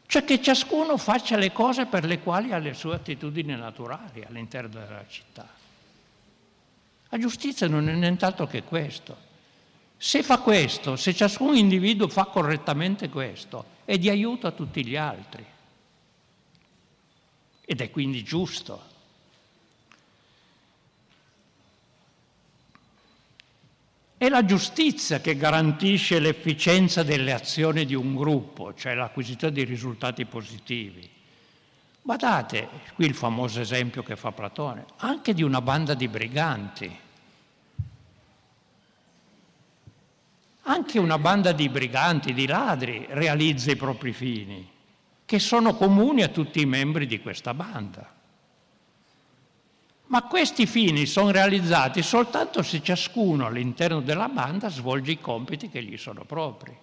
cioè 0.06 0.24
che 0.24 0.42
ciascuno 0.42 0.96
faccia 0.96 1.36
le 1.36 1.52
cose 1.52 1.86
per 1.86 2.04
le 2.06 2.18
quali 2.18 2.52
ha 2.52 2.58
le 2.58 2.74
sue 2.74 2.96
attitudini 2.96 3.54
naturali 3.54 4.24
all'interno 4.26 4.80
della 4.80 5.04
città. 5.08 5.46
La 7.10 7.18
giustizia 7.18 7.68
non 7.68 7.88
è 7.88 7.92
nient'altro 7.92 8.48
che 8.48 8.64
questo. 8.64 9.16
Se 9.96 10.24
fa 10.24 10.38
questo, 10.38 10.96
se 10.96 11.14
ciascun 11.14 11.54
individuo 11.54 12.08
fa 12.08 12.24
correttamente 12.24 13.08
questo, 13.08 13.73
è 13.84 13.98
di 13.98 14.08
aiuto 14.08 14.46
a 14.46 14.52
tutti 14.52 14.84
gli 14.84 14.96
altri. 14.96 15.44
Ed 17.66 17.80
è 17.80 17.90
quindi 17.90 18.22
giusto. 18.22 18.92
È 24.16 24.28
la 24.28 24.44
giustizia 24.44 25.20
che 25.20 25.36
garantisce 25.36 26.18
l'efficienza 26.18 27.02
delle 27.02 27.32
azioni 27.32 27.84
di 27.84 27.94
un 27.94 28.14
gruppo, 28.14 28.72
cioè 28.74 28.94
l'acquisizione 28.94 29.52
di 29.52 29.64
risultati 29.64 30.24
positivi. 30.24 31.10
Guardate, 32.00 32.68
qui 32.94 33.06
il 33.06 33.14
famoso 33.14 33.60
esempio 33.60 34.02
che 34.02 34.16
fa 34.16 34.30
Platone, 34.30 34.84
anche 34.98 35.34
di 35.34 35.42
una 35.42 35.60
banda 35.60 35.94
di 35.94 36.08
briganti. 36.08 37.03
Anche 40.66 40.98
una 40.98 41.18
banda 41.18 41.52
di 41.52 41.68
briganti, 41.68 42.32
di 42.32 42.46
ladri, 42.46 43.06
realizza 43.10 43.70
i 43.70 43.76
propri 43.76 44.12
fini, 44.12 44.66
che 45.26 45.38
sono 45.38 45.74
comuni 45.74 46.22
a 46.22 46.28
tutti 46.28 46.60
i 46.60 46.66
membri 46.66 47.06
di 47.06 47.20
questa 47.20 47.52
banda. 47.52 48.12
Ma 50.06 50.22
questi 50.22 50.66
fini 50.66 51.06
sono 51.06 51.30
realizzati 51.30 52.02
soltanto 52.02 52.62
se 52.62 52.82
ciascuno 52.82 53.46
all'interno 53.46 54.00
della 54.00 54.28
banda 54.28 54.68
svolge 54.68 55.12
i 55.12 55.20
compiti 55.20 55.68
che 55.68 55.82
gli 55.82 55.96
sono 55.96 56.24
propri. 56.24 56.76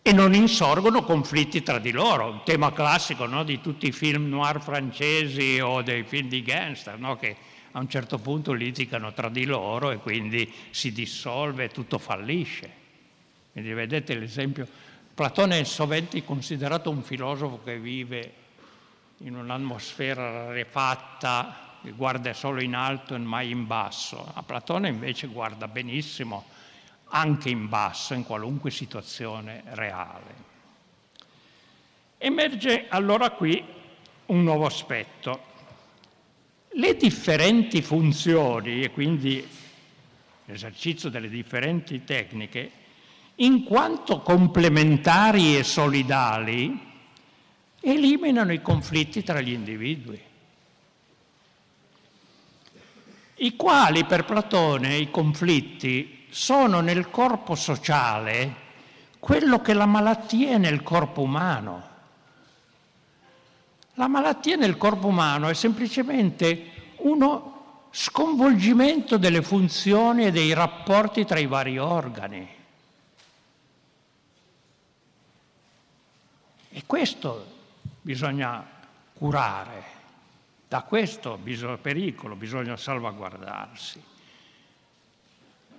E 0.00 0.12
non 0.12 0.34
insorgono 0.34 1.04
conflitti 1.04 1.62
tra 1.62 1.78
di 1.78 1.90
loro, 1.90 2.30
un 2.30 2.40
tema 2.44 2.72
classico 2.72 3.26
no, 3.26 3.44
di 3.44 3.60
tutti 3.60 3.88
i 3.88 3.92
film 3.92 4.28
noir 4.28 4.60
francesi 4.60 5.60
o 5.60 5.82
dei 5.82 6.02
film 6.04 6.28
di 6.28 6.42
gangster, 6.42 6.98
no, 6.98 7.16
che 7.16 7.36
a 7.72 7.80
un 7.80 7.88
certo 7.88 8.18
punto 8.18 8.52
litigano 8.52 9.12
tra 9.12 9.28
di 9.28 9.44
loro 9.44 9.90
e 9.90 9.98
quindi 9.98 10.52
si 10.70 10.92
dissolve 10.92 11.64
e 11.64 11.68
tutto 11.68 11.98
fallisce. 11.98 12.70
Quindi 13.52 13.72
vedete 13.72 14.14
l'esempio, 14.14 14.66
Platone 15.14 15.60
è 15.60 15.64
sovente 15.64 16.24
considerato 16.24 16.90
un 16.90 17.02
filosofo 17.02 17.60
che 17.64 17.78
vive 17.78 18.32
in 19.18 19.34
un'atmosfera 19.34 20.44
rarefatta, 20.46 21.78
che 21.82 21.90
guarda 21.90 22.32
solo 22.34 22.60
in 22.60 22.74
alto 22.74 23.14
e 23.14 23.18
mai 23.18 23.50
in 23.50 23.66
basso. 23.66 24.30
A 24.34 24.42
Platone 24.42 24.88
invece 24.88 25.26
guarda 25.26 25.66
benissimo 25.66 26.44
anche 27.10 27.48
in 27.48 27.68
basso, 27.68 28.14
in 28.14 28.24
qualunque 28.24 28.70
situazione 28.70 29.62
reale. 29.70 30.46
Emerge 32.18 32.86
allora 32.88 33.30
qui 33.30 33.64
un 34.26 34.42
nuovo 34.42 34.66
aspetto, 34.66 35.47
le 36.72 36.96
differenti 36.96 37.82
funzioni 37.82 38.82
e 38.82 38.90
quindi 38.90 39.46
l'esercizio 40.44 41.08
delle 41.08 41.28
differenti 41.28 42.04
tecniche, 42.04 42.70
in 43.36 43.64
quanto 43.64 44.20
complementari 44.20 45.56
e 45.56 45.62
solidali, 45.62 46.86
eliminano 47.80 48.52
i 48.52 48.62
conflitti 48.62 49.22
tra 49.22 49.40
gli 49.40 49.52
individui, 49.52 50.20
i 53.36 53.56
quali 53.56 54.04
per 54.04 54.24
Platone 54.24 54.96
i 54.96 55.10
conflitti 55.10 56.26
sono 56.28 56.80
nel 56.80 57.10
corpo 57.10 57.54
sociale 57.54 58.66
quello 59.18 59.60
che 59.60 59.74
la 59.74 59.86
malattia 59.86 60.50
è 60.50 60.58
nel 60.58 60.82
corpo 60.82 61.22
umano. 61.22 61.87
La 63.98 64.06
malattia 64.06 64.54
nel 64.54 64.76
corpo 64.76 65.08
umano 65.08 65.48
è 65.48 65.54
semplicemente 65.54 66.92
uno 66.98 67.88
sconvolgimento 67.90 69.16
delle 69.16 69.42
funzioni 69.42 70.24
e 70.24 70.30
dei 70.30 70.52
rapporti 70.52 71.24
tra 71.24 71.40
i 71.40 71.46
vari 71.46 71.78
organi. 71.78 72.48
E 76.70 76.82
questo 76.86 77.46
bisogna 78.00 78.64
curare, 79.14 79.82
da 80.68 80.82
questo 80.82 81.36
bisogna, 81.36 81.76
pericolo 81.78 82.36
bisogna 82.36 82.76
salvaguardarsi. 82.76 84.00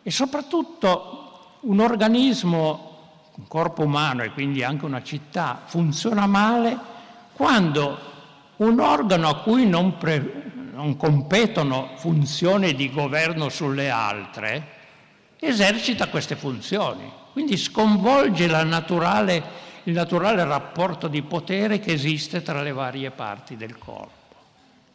E 0.03 0.11
soprattutto 0.11 1.59
un 1.61 1.79
organismo, 1.79 2.97
un 3.35 3.47
corpo 3.47 3.83
umano 3.83 4.23
e 4.23 4.31
quindi 4.31 4.61
anche 4.61 4.83
una 4.83 5.03
città 5.03 5.61
funziona 5.63 6.27
male 6.27 6.77
quando 7.31 8.08
un 8.59 8.79
organo 8.79 9.29
a 9.29 9.39
cui 9.39 9.65
non, 9.65 9.97
pre, 9.97 10.51
non 10.73 10.97
competono 10.97 11.91
funzioni 11.95 12.73
di 12.75 12.91
governo 12.91 13.49
sulle 13.49 13.89
altre, 13.89 14.77
esercita 15.39 16.09
queste 16.09 16.35
funzioni. 16.35 17.09
Quindi 17.31 17.57
sconvolge 17.57 18.47
naturale, 18.47 19.43
il 19.83 19.93
naturale 19.93 20.43
rapporto 20.43 21.07
di 21.07 21.21
potere 21.21 21.79
che 21.79 21.93
esiste 21.93 22.41
tra 22.41 22.61
le 22.61 22.73
varie 22.73 23.11
parti 23.11 23.55
del 23.55 23.77
corpo. 23.77 24.35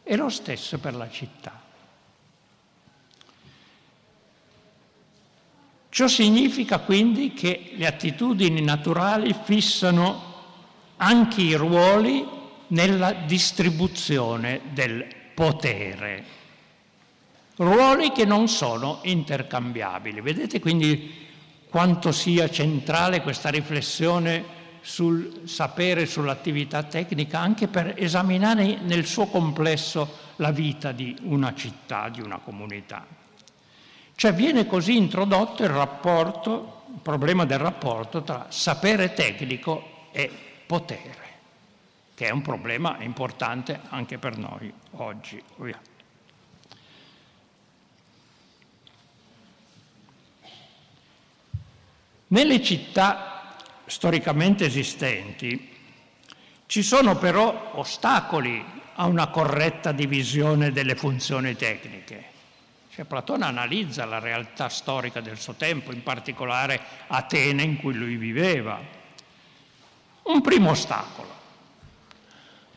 E 0.03 0.15
lo 0.15 0.29
stesso 0.29 0.77
per 0.77 0.93
la 0.93 1.09
città. 1.09 1.63
Ciò 5.89 6.07
significa 6.07 6.79
quindi 6.79 7.33
che 7.33 7.71
le 7.75 7.87
attitudini 7.87 8.61
naturali 8.61 9.33
fissano 9.43 10.33
anche 10.97 11.41
i 11.41 11.53
ruoli 11.55 12.34
nella 12.67 13.13
distribuzione 13.13 14.61
del 14.71 15.05
potere, 15.33 16.23
ruoli 17.57 18.11
che 18.11 18.25
non 18.25 18.47
sono 18.47 18.99
intercambiabili. 19.03 20.21
Vedete 20.21 20.59
quindi 20.59 21.23
quanto 21.69 22.11
sia 22.11 22.49
centrale 22.49 23.21
questa 23.21 23.49
riflessione 23.49 24.53
sul 24.81 25.41
sapere, 25.45 26.05
sull'attività 26.05 26.83
tecnica, 26.83 27.39
anche 27.39 27.67
per 27.67 27.93
esaminare 27.97 28.77
nel 28.81 29.05
suo 29.05 29.25
complesso 29.27 30.23
la 30.37 30.51
vita 30.51 30.91
di 30.91 31.15
una 31.23 31.53
città, 31.55 32.09
di 32.09 32.21
una 32.21 32.37
comunità. 32.37 33.05
Cioè 34.15 34.33
viene 34.33 34.65
così 34.65 34.95
introdotto 34.95 35.63
il 35.63 35.69
rapporto, 35.69 36.83
il 36.93 36.99
problema 37.01 37.45
del 37.45 37.59
rapporto 37.59 38.21
tra 38.23 38.45
sapere 38.49 39.13
tecnico 39.13 40.07
e 40.11 40.31
potere 40.65 41.24
che 42.15 42.27
è 42.27 42.31
un 42.31 42.41
problema 42.41 42.97
importante 43.01 43.81
anche 43.89 44.17
per 44.17 44.37
noi 44.37 44.71
oggi. 44.91 45.43
Nelle 52.27 52.63
città 52.63 53.57
storicamente 53.85 54.65
esistenti 54.65 55.73
ci 56.65 56.81
sono 56.81 57.17
però 57.17 57.73
ostacoli 57.75 58.63
a 58.95 59.05
una 59.05 59.27
corretta 59.27 59.91
divisione 59.91 60.71
delle 60.71 60.95
funzioni 60.95 61.55
tecniche. 61.55 62.33
Cioè, 62.91 63.03
Platone 63.03 63.43
analizza 63.43 64.05
la 64.05 64.19
realtà 64.19 64.69
storica 64.69 65.19
del 65.19 65.37
suo 65.37 65.55
tempo, 65.55 65.91
in 65.91 66.01
particolare 66.01 66.79
Atene 67.07 67.63
in 67.63 67.75
cui 67.75 67.93
lui 67.93 68.15
viveva. 68.15 68.79
Un 70.23 70.41
primo 70.41 70.69
ostacolo 70.69 71.43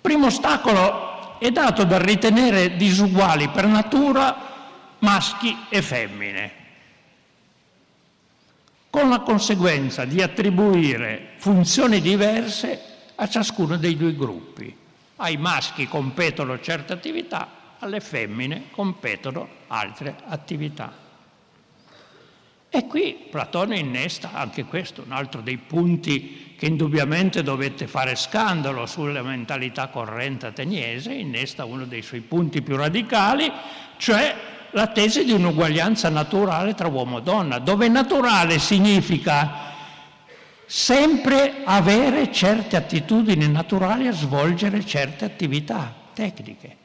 primo 0.08 0.28
ostacolo 0.28 1.38
è 1.38 1.50
dato 1.50 1.84
dal 1.84 2.00
ritenere 2.00 2.76
disuguali 2.76 3.50
per 3.50 3.66
natura 3.66 4.96
maschi 5.00 5.54
e 5.68 5.82
femmine, 5.82 6.52
con 8.88 9.10
la 9.10 9.20
conseguenza 9.20 10.06
di 10.06 10.22
attribuire 10.22 11.32
funzioni 11.36 12.00
diverse 12.00 12.84
a 13.16 13.28
ciascuno 13.28 13.76
dei 13.76 13.98
due 13.98 14.14
gruppi. 14.14 14.74
Ai 15.16 15.36
maschi 15.36 15.86
competono 15.86 16.58
certe 16.58 16.94
attività, 16.94 17.76
alle 17.78 18.00
femmine 18.00 18.70
competono 18.70 19.46
altre 19.66 20.16
attività. 20.26 20.90
E 22.70 22.86
qui 22.86 23.26
Platone 23.30 23.78
innesta 23.78 24.30
anche 24.32 24.64
questo, 24.64 25.02
un 25.04 25.12
altro 25.12 25.42
dei 25.42 25.58
punti 25.58 26.47
che 26.58 26.66
indubbiamente 26.66 27.44
dovette 27.44 27.86
fare 27.86 28.16
scandalo 28.16 28.84
sulla 28.84 29.22
mentalità 29.22 29.86
corrente 29.86 30.46
ateniese, 30.46 31.12
innesta 31.12 31.64
uno 31.64 31.84
dei 31.84 32.02
suoi 32.02 32.20
punti 32.20 32.62
più 32.62 32.74
radicali, 32.74 33.48
cioè 33.96 34.34
la 34.72 34.88
tesi 34.88 35.24
di 35.24 35.30
un'uguaglianza 35.30 36.08
naturale 36.08 36.74
tra 36.74 36.88
uomo 36.88 37.18
e 37.18 37.22
donna, 37.22 37.60
dove 37.60 37.86
naturale 37.86 38.58
significa 38.58 39.66
sempre 40.66 41.62
avere 41.64 42.32
certe 42.32 42.74
attitudini 42.74 43.48
naturali 43.48 44.08
a 44.08 44.12
svolgere 44.12 44.84
certe 44.84 45.24
attività 45.24 45.94
tecniche. 46.12 46.76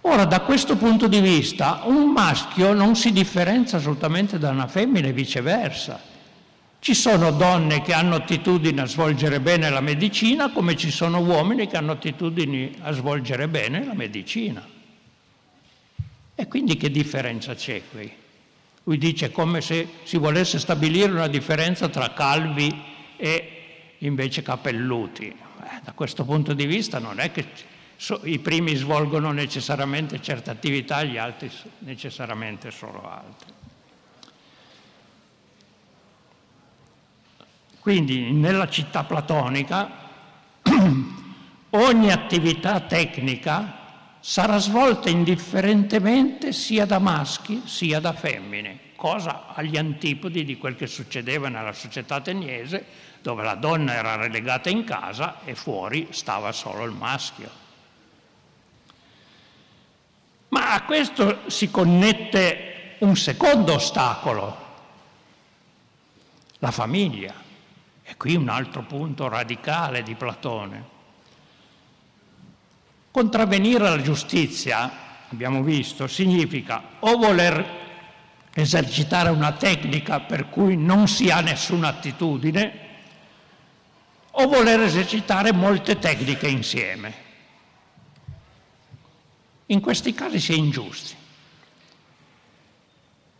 Ora, 0.00 0.24
da 0.24 0.40
questo 0.40 0.76
punto 0.76 1.06
di 1.06 1.20
vista, 1.20 1.82
un 1.84 2.10
maschio 2.10 2.72
non 2.72 2.96
si 2.96 3.12
differenzia 3.12 3.78
assolutamente 3.78 4.38
da 4.38 4.50
una 4.50 4.66
femmina 4.66 5.06
e 5.06 5.12
viceversa. 5.12 6.12
Ci 6.84 6.92
sono 6.92 7.30
donne 7.30 7.80
che 7.80 7.94
hanno 7.94 8.16
attitudini 8.16 8.78
a 8.78 8.84
svolgere 8.84 9.40
bene 9.40 9.70
la 9.70 9.80
medicina, 9.80 10.50
come 10.50 10.76
ci 10.76 10.90
sono 10.90 11.18
uomini 11.20 11.66
che 11.66 11.78
hanno 11.78 11.92
attitudini 11.92 12.76
a 12.82 12.92
svolgere 12.92 13.48
bene 13.48 13.86
la 13.86 13.94
medicina. 13.94 14.62
E 16.34 16.46
quindi 16.46 16.76
che 16.76 16.90
differenza 16.90 17.54
c'è 17.54 17.80
qui? 17.90 18.12
Lui 18.82 18.98
dice 18.98 19.32
come 19.32 19.62
se 19.62 19.88
si 20.02 20.18
volesse 20.18 20.58
stabilire 20.58 21.10
una 21.10 21.26
differenza 21.26 21.88
tra 21.88 22.12
calvi 22.12 22.70
e 23.16 23.94
invece 24.00 24.42
capelluti. 24.42 25.28
Eh, 25.28 25.80
da 25.82 25.92
questo 25.92 26.26
punto 26.26 26.52
di 26.52 26.66
vista 26.66 26.98
non 26.98 27.18
è 27.18 27.32
che 27.32 27.46
i 28.24 28.38
primi 28.40 28.74
svolgono 28.74 29.32
necessariamente 29.32 30.20
certe 30.20 30.50
attività, 30.50 31.02
gli 31.02 31.16
altri 31.16 31.50
necessariamente 31.78 32.70
solo 32.70 33.10
altre. 33.10 33.53
Quindi 37.84 38.32
nella 38.32 38.66
città 38.66 39.04
platonica 39.04 39.90
ogni 41.68 42.10
attività 42.10 42.80
tecnica 42.80 44.16
sarà 44.20 44.56
svolta 44.56 45.10
indifferentemente 45.10 46.54
sia 46.54 46.86
da 46.86 46.98
maschi 46.98 47.60
sia 47.66 48.00
da 48.00 48.14
femmine, 48.14 48.78
cosa 48.96 49.48
agli 49.48 49.76
antipodi 49.76 50.46
di 50.46 50.56
quel 50.56 50.76
che 50.76 50.86
succedeva 50.86 51.50
nella 51.50 51.74
società 51.74 52.14
ateniese, 52.14 52.86
dove 53.20 53.42
la 53.42 53.54
donna 53.54 53.92
era 53.92 54.16
relegata 54.16 54.70
in 54.70 54.84
casa 54.84 55.40
e 55.44 55.54
fuori 55.54 56.06
stava 56.08 56.52
solo 56.52 56.84
il 56.84 56.92
maschio. 56.92 57.50
Ma 60.48 60.72
a 60.72 60.84
questo 60.84 61.40
si 61.48 61.70
connette 61.70 62.94
un 63.00 63.14
secondo 63.14 63.74
ostacolo, 63.74 64.56
la 66.60 66.70
famiglia. 66.70 67.43
E 68.06 68.16
qui 68.16 68.36
un 68.36 68.48
altro 68.48 68.82
punto 68.82 69.28
radicale 69.28 70.02
di 70.02 70.14
Platone. 70.14 70.92
Contravvenire 73.10 73.86
alla 73.86 74.02
giustizia, 74.02 74.90
abbiamo 75.30 75.62
visto, 75.62 76.06
significa 76.06 76.82
o 77.00 77.16
voler 77.16 77.82
esercitare 78.52 79.30
una 79.30 79.52
tecnica 79.52 80.20
per 80.20 80.50
cui 80.50 80.76
non 80.76 81.08
si 81.08 81.30
ha 81.30 81.40
nessuna 81.40 81.88
attitudine, 81.88 82.82
o 84.32 84.46
voler 84.48 84.80
esercitare 84.80 85.52
molte 85.52 85.98
tecniche 85.98 86.48
insieme. 86.48 87.22
In 89.66 89.80
questi 89.80 90.12
casi 90.12 90.40
si 90.40 90.52
è 90.52 90.56
ingiusti. 90.56 91.22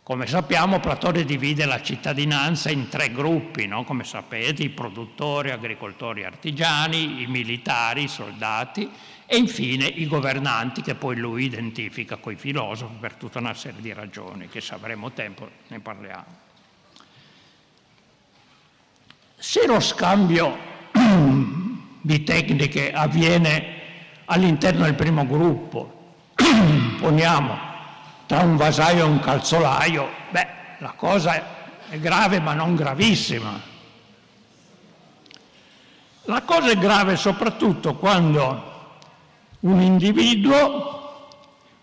Come 0.05 0.27
sappiamo 0.27 0.79
Platone 0.79 1.25
divide 1.25 1.65
la 1.65 1.81
cittadinanza 1.81 2.69
in 2.69 2.89
tre 2.89 3.11
gruppi, 3.11 3.65
no? 3.65 3.83
come 3.83 4.03
sapete, 4.03 4.61
i 4.61 4.69
produttori, 4.69 5.49
agricoltori, 5.49 6.23
artigiani, 6.23 7.23
i 7.23 7.25
militari, 7.25 8.03
i 8.03 8.07
soldati 8.07 8.87
e 9.25 9.35
infine 9.35 9.87
i 9.87 10.05
governanti 10.05 10.83
che 10.83 10.93
poi 10.93 11.15
lui 11.15 11.45
identifica 11.45 12.17
con 12.17 12.33
i 12.33 12.35
filosofi 12.35 12.93
per 12.99 13.15
tutta 13.15 13.39
una 13.39 13.55
serie 13.55 13.81
di 13.81 13.91
ragioni 13.93 14.47
che 14.47 14.61
se 14.61 14.75
avremo 14.75 15.09
tempo 15.09 15.49
ne 15.69 15.79
parliamo. 15.79 16.25
Se 19.37 19.65
lo 19.65 19.79
scambio 19.79 20.55
di 21.99 22.23
tecniche 22.23 22.93
avviene 22.93 23.81
all'interno 24.25 24.83
del 24.83 24.93
primo 24.93 25.25
gruppo, 25.25 26.13
poniamo 27.01 27.73
tra 28.25 28.41
un 28.41 28.57
vasaio 28.57 29.05
e 29.05 29.07
un 29.07 29.19
calzolaio, 29.19 30.09
beh, 30.31 30.47
la 30.79 30.93
cosa 30.95 31.87
è 31.89 31.99
grave 31.99 32.39
ma 32.39 32.53
non 32.53 32.75
gravissima. 32.75 33.73
La 36.23 36.41
cosa 36.41 36.71
è 36.71 36.77
grave 36.77 37.17
soprattutto 37.17 37.95
quando 37.95 38.73
un 39.61 39.79
individuo 39.79 40.95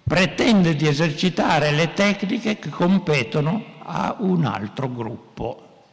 pretende 0.02 0.74
di 0.74 0.88
esercitare 0.88 1.70
le 1.70 1.92
tecniche 1.92 2.58
che 2.58 2.68
competono 2.68 3.64
a 3.84 4.16
un 4.18 4.44
altro 4.44 4.92
gruppo. 4.92 5.84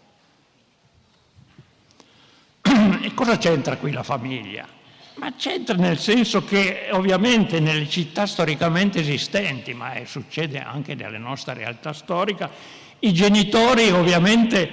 E 3.02 3.14
cosa 3.14 3.38
c'entra 3.38 3.78
qui 3.78 3.92
la 3.92 4.04
famiglia? 4.04 4.79
Ma 5.16 5.34
c'entra 5.36 5.76
nel 5.76 6.00
senso 6.00 6.46
che 6.46 6.88
ovviamente 6.92 7.60
nelle 7.60 7.90
città 7.90 8.26
storicamente 8.26 9.00
esistenti, 9.00 9.74
ma 9.74 9.94
è, 9.94 10.06
succede 10.06 10.60
anche 10.62 10.96
nella 10.96 11.18
nostra 11.18 11.54
realtà 11.54 11.92
storica, 11.92 12.50
i 13.00 13.14
genitori 13.14 13.92
ovviamente 13.92 14.70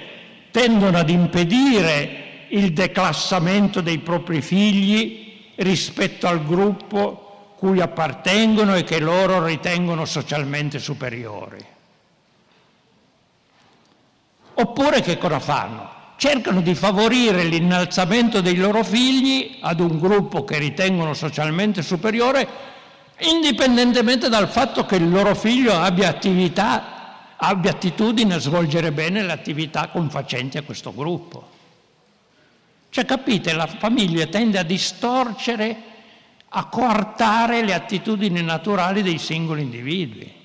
tendono 0.51 0.97
ad 0.97 1.09
impedire 1.09 2.25
il 2.49 2.71
declassamento 2.71 3.81
dei 3.81 3.99
propri 3.99 4.41
figli 4.41 5.51
rispetto 5.55 6.27
al 6.27 6.45
gruppo 6.45 7.53
cui 7.57 7.81
appartengono 7.81 8.75
e 8.75 8.83
che 8.83 8.99
loro 8.99 9.43
ritengono 9.43 10.05
socialmente 10.05 10.79
superiori. 10.79 11.65
Oppure 14.53 15.01
che 15.01 15.17
cosa 15.17 15.39
fanno? 15.39 15.96
Cercano 16.17 16.61
di 16.61 16.73
favorire 16.73 17.43
l'innalzamento 17.43 18.41
dei 18.41 18.55
loro 18.55 18.83
figli 18.83 19.59
ad 19.61 19.79
un 19.79 19.99
gruppo 19.99 20.43
che 20.43 20.57
ritengono 20.57 21.13
socialmente 21.13 21.83
superiore, 21.83 22.47
indipendentemente 23.19 24.27
dal 24.27 24.49
fatto 24.49 24.83
che 24.83 24.95
il 24.95 25.09
loro 25.11 25.35
figlio 25.35 25.73
abbia 25.73 26.09
attività, 26.09 27.35
abbia 27.37 27.69
attitudine 27.69 28.33
a 28.33 28.39
svolgere 28.39 28.91
bene 28.91 29.21
le 29.21 29.31
attività 29.31 29.89
confacenti 29.89 30.57
a 30.57 30.63
questo 30.63 30.91
gruppo. 30.91 31.49
Cioè, 32.89 33.05
capite, 33.05 33.53
la 33.53 33.67
famiglia 33.67 34.25
tende 34.25 34.57
a 34.57 34.63
distorcere, 34.63 35.83
a 36.49 36.65
coartare 36.65 37.63
le 37.63 37.75
attitudini 37.75 38.41
naturali 38.41 39.03
dei 39.03 39.19
singoli 39.19 39.61
individui. 39.61 40.36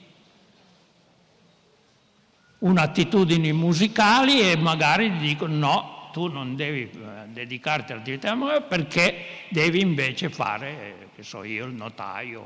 Un'attitudini 2.63 3.53
musicali 3.53 4.41
e 4.41 4.57
magari 4.57 5.11
gli 5.11 5.29
dicono 5.29 5.55
no, 5.57 6.11
tu 6.13 6.29
non 6.29 6.55
devi 6.55 6.83
eh, 6.83 7.27
dedicarti 7.27 7.93
all'attività 7.93 8.37
perché 8.61 9.47
devi 9.49 9.81
invece 9.81 10.31
fare, 10.31 11.09
che 11.17 11.25
so 11.25 11.43
io, 11.43 11.65
il 11.65 11.73
notaio 11.73 12.41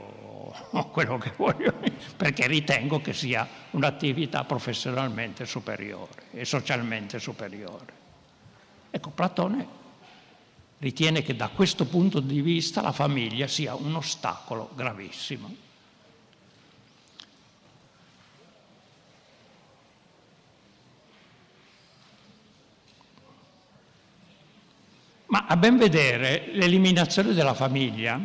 o 0.71 0.89
quello 0.89 1.19
che 1.19 1.33
voglio, 1.37 1.75
perché 2.17 2.47
ritengo 2.47 3.03
che 3.03 3.13
sia 3.13 3.47
un'attività 3.73 4.45
professionalmente 4.45 5.45
superiore 5.45 6.23
e 6.33 6.47
socialmente 6.47 7.19
superiore. 7.19 7.93
Ecco, 8.91 9.11
Platone 9.11 9.67
ritiene 10.79 11.21
che 11.23 11.37
da 11.37 11.49
questo 11.49 11.85
punto 11.85 12.21
di 12.21 12.41
vista 12.41 12.81
la 12.81 12.93
famiglia 12.93 13.47
sia 13.47 13.75
un 13.75 13.95
ostacolo 13.97 14.71
gravissimo. 14.75 15.65
Ma 25.27 25.47
a 25.47 25.57
ben 25.57 25.77
vedere 25.77 26.51
l'eliminazione 26.53 27.33
della 27.33 27.55
famiglia 27.55 28.21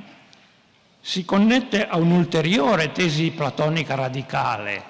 si 0.99 1.25
connette 1.25 1.87
a 1.87 1.97
un'ulteriore 1.97 2.91
tesi 2.91 3.31
platonica 3.31 3.95
radicale, 3.95 4.83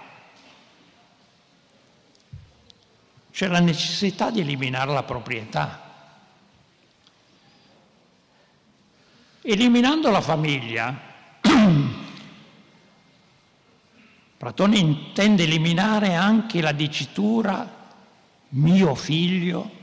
cioè 3.31 3.47
la 3.47 3.61
necessità 3.61 4.29
di 4.29 4.41
eliminare 4.41 4.91
la 4.91 5.03
proprietà. 5.03 5.89
Eliminando 9.43 10.11
la 10.11 10.21
famiglia, 10.21 11.09
Platone 14.37 14.77
intende 14.77 15.43
eliminare 15.43 16.15
anche 16.15 16.61
la 16.61 16.73
dicitura 16.73 17.79
mio 18.49 18.95
figlio, 18.95 19.79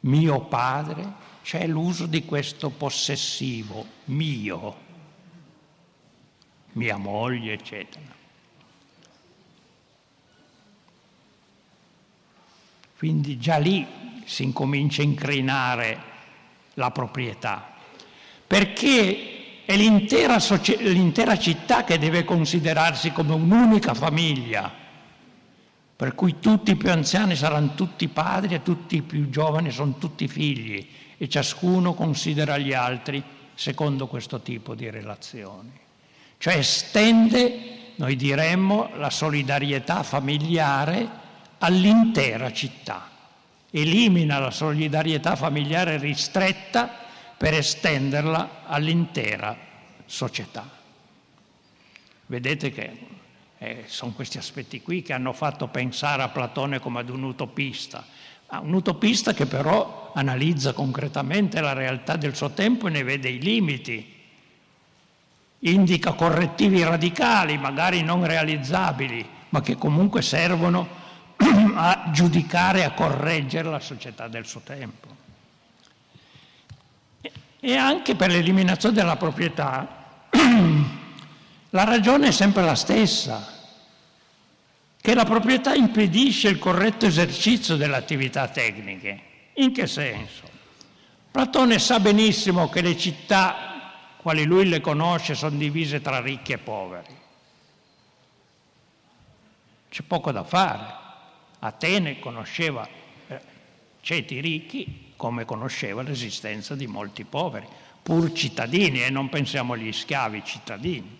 mio 0.00 0.40
padre, 0.40 1.12
cioè 1.42 1.66
l'uso 1.66 2.06
di 2.06 2.24
questo 2.24 2.70
possessivo, 2.70 3.84
mio, 4.04 4.76
mia 6.72 6.96
moglie, 6.96 7.52
eccetera. 7.54 8.18
Quindi 12.96 13.38
già 13.38 13.56
lì 13.56 13.86
si 14.24 14.42
incomincia 14.42 15.00
a 15.00 15.04
incrinare 15.04 16.02
la 16.74 16.90
proprietà 16.90 17.70
perché 18.50 19.62
è 19.64 19.76
l'intera, 19.76 20.38
l'intera 20.78 21.38
città 21.38 21.84
che 21.84 22.00
deve 22.00 22.24
considerarsi 22.24 23.12
come 23.12 23.34
un'unica 23.34 23.94
famiglia, 23.94 24.74
per 26.00 26.14
cui 26.14 26.38
tutti 26.40 26.70
i 26.70 26.76
più 26.76 26.90
anziani 26.90 27.36
saranno 27.36 27.74
tutti 27.74 28.08
padri 28.08 28.54
e 28.54 28.62
tutti 28.62 28.96
i 28.96 29.02
più 29.02 29.28
giovani 29.28 29.70
sono 29.70 29.98
tutti 29.98 30.28
figli 30.28 30.88
e 31.18 31.28
ciascuno 31.28 31.92
considera 31.92 32.56
gli 32.56 32.72
altri 32.72 33.22
secondo 33.52 34.06
questo 34.06 34.40
tipo 34.40 34.74
di 34.74 34.88
relazioni. 34.88 35.70
Cioè 36.38 36.56
estende, 36.56 37.92
noi 37.96 38.16
diremmo, 38.16 38.92
la 38.96 39.10
solidarietà 39.10 40.02
familiare 40.02 41.06
all'intera 41.58 42.50
città, 42.50 43.10
elimina 43.70 44.38
la 44.38 44.50
solidarietà 44.50 45.36
familiare 45.36 45.98
ristretta 45.98 46.90
per 47.36 47.52
estenderla 47.52 48.62
all'intera 48.64 49.54
società. 50.06 50.66
Vedete 52.24 52.72
che 52.72 53.18
eh, 53.62 53.84
sono 53.86 54.12
questi 54.12 54.38
aspetti 54.38 54.80
qui 54.80 55.02
che 55.02 55.12
hanno 55.12 55.34
fatto 55.34 55.68
pensare 55.68 56.22
a 56.22 56.28
Platone 56.28 56.80
come 56.80 57.00
ad 57.00 57.10
un 57.10 57.24
utopista, 57.24 58.06
ah, 58.46 58.60
un 58.60 58.72
utopista 58.72 59.34
che 59.34 59.44
però 59.44 60.12
analizza 60.14 60.72
concretamente 60.72 61.60
la 61.60 61.74
realtà 61.74 62.16
del 62.16 62.34
suo 62.34 62.50
tempo 62.52 62.86
e 62.86 62.90
ne 62.90 63.02
vede 63.02 63.28
i 63.28 63.38
limiti, 63.38 64.14
indica 65.58 66.14
correttivi 66.14 66.82
radicali, 66.82 67.58
magari 67.58 68.02
non 68.02 68.24
realizzabili, 68.24 69.28
ma 69.50 69.60
che 69.60 69.76
comunque 69.76 70.22
servono 70.22 70.88
a 71.76 72.08
giudicare, 72.10 72.84
a 72.84 72.92
correggere 72.92 73.68
la 73.68 73.80
società 73.80 74.26
del 74.26 74.46
suo 74.46 74.60
tempo. 74.60 75.08
E 77.60 77.76
anche 77.76 78.14
per 78.14 78.30
l'eliminazione 78.30 78.94
della 78.94 79.16
proprietà 79.16 80.28
la 81.70 81.84
ragione 81.84 82.28
è 82.28 82.32
sempre 82.32 82.64
la 82.64 82.74
stessa, 82.74 83.58
che 85.00 85.14
la 85.14 85.24
proprietà 85.24 85.74
impedisce 85.74 86.48
il 86.48 86.58
corretto 86.58 87.06
esercizio 87.06 87.76
delle 87.76 87.96
attività 87.96 88.48
tecniche. 88.48 89.20
In 89.54 89.72
che 89.72 89.86
senso? 89.86 90.48
Platone 91.30 91.78
sa 91.78 92.00
benissimo 92.00 92.68
che 92.68 92.80
le 92.80 92.96
città, 92.96 94.16
quali 94.16 94.44
lui 94.44 94.68
le 94.68 94.80
conosce, 94.80 95.34
sono 95.34 95.56
divise 95.56 96.00
tra 96.00 96.20
ricchi 96.20 96.52
e 96.52 96.58
poveri. 96.58 97.18
C'è 99.88 100.02
poco 100.02 100.32
da 100.32 100.44
fare. 100.44 100.98
Atene 101.60 102.18
conosceva 102.18 102.86
eh, 103.28 103.40
ceti 104.00 104.40
ricchi 104.40 105.12
come 105.16 105.44
conosceva 105.44 106.02
l'esistenza 106.02 106.74
di 106.74 106.86
molti 106.86 107.24
poveri, 107.24 107.66
pur 108.02 108.32
cittadini, 108.32 109.02
e 109.02 109.10
non 109.10 109.28
pensiamo 109.28 109.74
agli 109.74 109.92
schiavi 109.92 110.42
cittadini. 110.44 111.19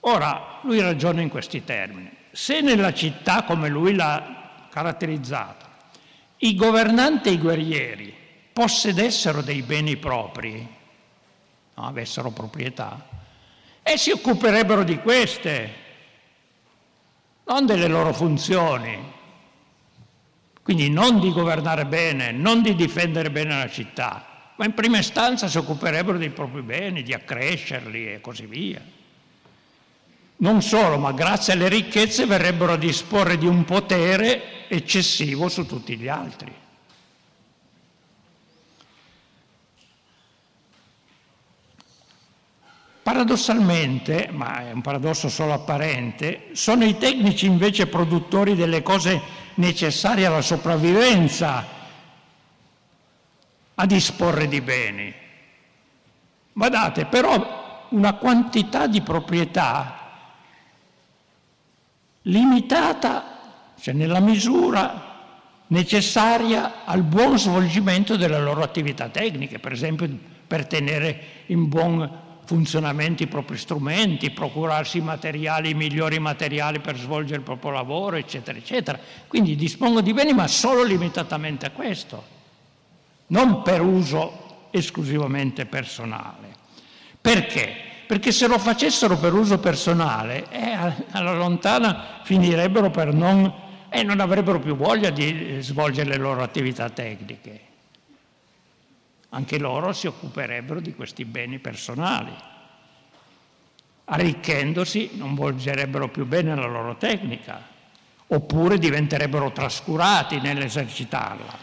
Ora, 0.00 0.58
lui 0.62 0.80
ragiona 0.80 1.20
in 1.20 1.28
questi 1.28 1.64
termini. 1.64 2.10
Se 2.30 2.60
nella 2.60 2.92
città, 2.94 3.42
come 3.42 3.68
lui 3.68 3.94
l'ha 3.94 4.68
caratterizzata, 4.70 5.68
i 6.38 6.54
governanti 6.54 7.28
e 7.28 7.32
i 7.32 7.38
guerrieri 7.38 8.14
possedessero 8.52 9.42
dei 9.42 9.62
beni 9.62 9.96
propri, 9.96 10.66
no, 11.74 11.86
avessero 11.86 12.30
proprietà, 12.30 13.08
e 13.82 13.98
si 13.98 14.10
occuperebbero 14.10 14.84
di 14.84 14.98
queste, 14.98 15.74
non 17.44 17.66
delle 17.66 17.88
loro 17.88 18.12
funzioni, 18.12 19.12
quindi 20.62 20.88
non 20.88 21.20
di 21.20 21.32
governare 21.32 21.84
bene, 21.84 22.30
non 22.30 22.62
di 22.62 22.74
difendere 22.74 23.30
bene 23.30 23.58
la 23.58 23.68
città, 23.68 24.52
ma 24.56 24.64
in 24.64 24.72
prima 24.72 24.98
istanza 24.98 25.48
si 25.48 25.58
occuperebbero 25.58 26.16
dei 26.16 26.30
propri 26.30 26.62
beni, 26.62 27.02
di 27.02 27.12
accrescerli 27.12 28.12
e 28.12 28.20
così 28.20 28.46
via. 28.46 28.80
Non 30.40 30.62
solo, 30.62 30.96
ma 30.96 31.12
grazie 31.12 31.52
alle 31.52 31.68
ricchezze 31.68 32.24
verrebbero 32.24 32.72
a 32.72 32.76
disporre 32.76 33.36
di 33.36 33.46
un 33.46 33.64
potere 33.64 34.68
eccessivo 34.68 35.50
su 35.50 35.66
tutti 35.66 35.98
gli 35.98 36.08
altri. 36.08 36.50
Paradossalmente, 43.02 44.28
ma 44.30 44.68
è 44.68 44.72
un 44.72 44.80
paradosso 44.80 45.28
solo 45.28 45.52
apparente, 45.52 46.48
sono 46.52 46.84
i 46.84 46.96
tecnici 46.96 47.44
invece 47.44 47.88
produttori 47.88 48.54
delle 48.54 48.82
cose 48.82 49.20
necessarie 49.54 50.24
alla 50.24 50.40
sopravvivenza 50.40 51.66
a 53.74 53.86
disporre 53.86 54.48
di 54.48 54.60
beni. 54.62 55.14
Guardate, 56.50 57.04
però 57.04 57.86
una 57.90 58.14
quantità 58.14 58.86
di 58.86 59.02
proprietà 59.02 59.99
limitata, 62.22 63.74
cioè 63.80 63.94
nella 63.94 64.20
misura 64.20 65.08
necessaria 65.68 66.84
al 66.84 67.02
buon 67.02 67.38
svolgimento 67.38 68.16
delle 68.16 68.40
loro 68.40 68.62
attività 68.62 69.08
tecniche, 69.08 69.58
per 69.58 69.72
esempio 69.72 70.08
per 70.46 70.66
tenere 70.66 71.22
in 71.46 71.68
buon 71.68 72.28
funzionamento 72.44 73.22
i 73.22 73.28
propri 73.28 73.56
strumenti, 73.56 74.30
procurarsi 74.30 74.98
i 74.98 75.02
materiali, 75.02 75.70
i 75.70 75.74
migliori 75.74 76.18
materiali 76.18 76.80
per 76.80 76.98
svolgere 76.98 77.36
il 77.36 77.42
proprio 77.42 77.70
lavoro, 77.70 78.16
eccetera, 78.16 78.58
eccetera. 78.58 78.98
Quindi 79.28 79.54
dispongo 79.54 80.00
di 80.00 80.12
beni, 80.12 80.32
ma 80.32 80.48
solo 80.48 80.82
limitatamente 80.82 81.66
a 81.66 81.70
questo, 81.70 82.24
non 83.28 83.62
per 83.62 83.80
uso 83.80 84.66
esclusivamente 84.72 85.64
personale. 85.66 86.48
Perché? 87.20 87.89
Perché 88.10 88.32
se 88.32 88.48
lo 88.48 88.58
facessero 88.58 89.16
per 89.18 89.32
uso 89.32 89.60
personale, 89.60 90.50
eh, 90.50 90.76
alla 91.12 91.32
lontana 91.32 92.18
finirebbero 92.24 92.90
per 92.90 93.14
non... 93.14 93.54
eh, 93.88 94.02
non 94.02 94.18
avrebbero 94.18 94.58
più 94.58 94.74
voglia 94.74 95.10
di 95.10 95.58
svolgere 95.60 96.10
le 96.10 96.16
loro 96.16 96.42
attività 96.42 96.90
tecniche. 96.90 97.60
Anche 99.28 99.58
loro 99.60 99.92
si 99.92 100.08
occuperebbero 100.08 100.80
di 100.80 100.92
questi 100.92 101.24
beni 101.24 101.60
personali. 101.60 102.32
Arricchendosi 104.06 105.10
non 105.12 105.36
volgerebbero 105.36 106.08
più 106.08 106.26
bene 106.26 106.56
la 106.56 106.66
loro 106.66 106.96
tecnica, 106.96 107.64
oppure 108.26 108.78
diventerebbero 108.78 109.52
trascurati 109.52 110.40
nell'esercitarla. 110.40 111.58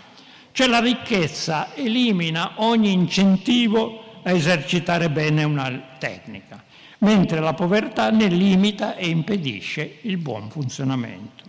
Cioè 0.53 0.67
la 0.67 0.79
ricchezza 0.79 1.75
elimina 1.75 2.53
ogni 2.55 2.93
incentivo 2.93 4.06
a 4.27 4.31
esercitare 4.31 5.09
bene 5.09 5.45
una 5.45 5.71
tecnica, 5.97 6.61
mentre 6.99 7.39
la 7.39 7.53
povertà 7.53 8.09
ne 8.09 8.27
limita 8.27 8.97
e 8.97 9.07
impedisce 9.07 9.99
il 10.01 10.17
buon 10.17 10.49
funzionamento. 10.49 11.45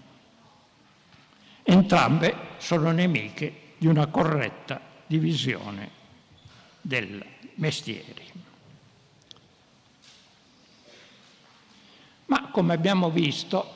Entrambe 1.64 2.37
sono 2.59 2.93
nemiche 2.93 3.73
di 3.79 3.88
una 3.88 4.07
corretta 4.07 4.81
divisione 5.09 5.91
del 6.81 7.25
mestiere. 7.57 8.23
Ma 12.27 12.49
come 12.53 12.75
abbiamo 12.75 13.11
visto, 13.11 13.75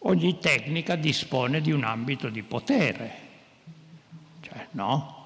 ogni 0.00 0.38
tecnica 0.38 0.96
dispone 0.96 1.62
di 1.62 1.72
un 1.72 1.84
ambito 1.84 2.28
di 2.28 2.42
potere. 2.42 3.20
Cioè, 4.42 4.66
no? 4.72 5.21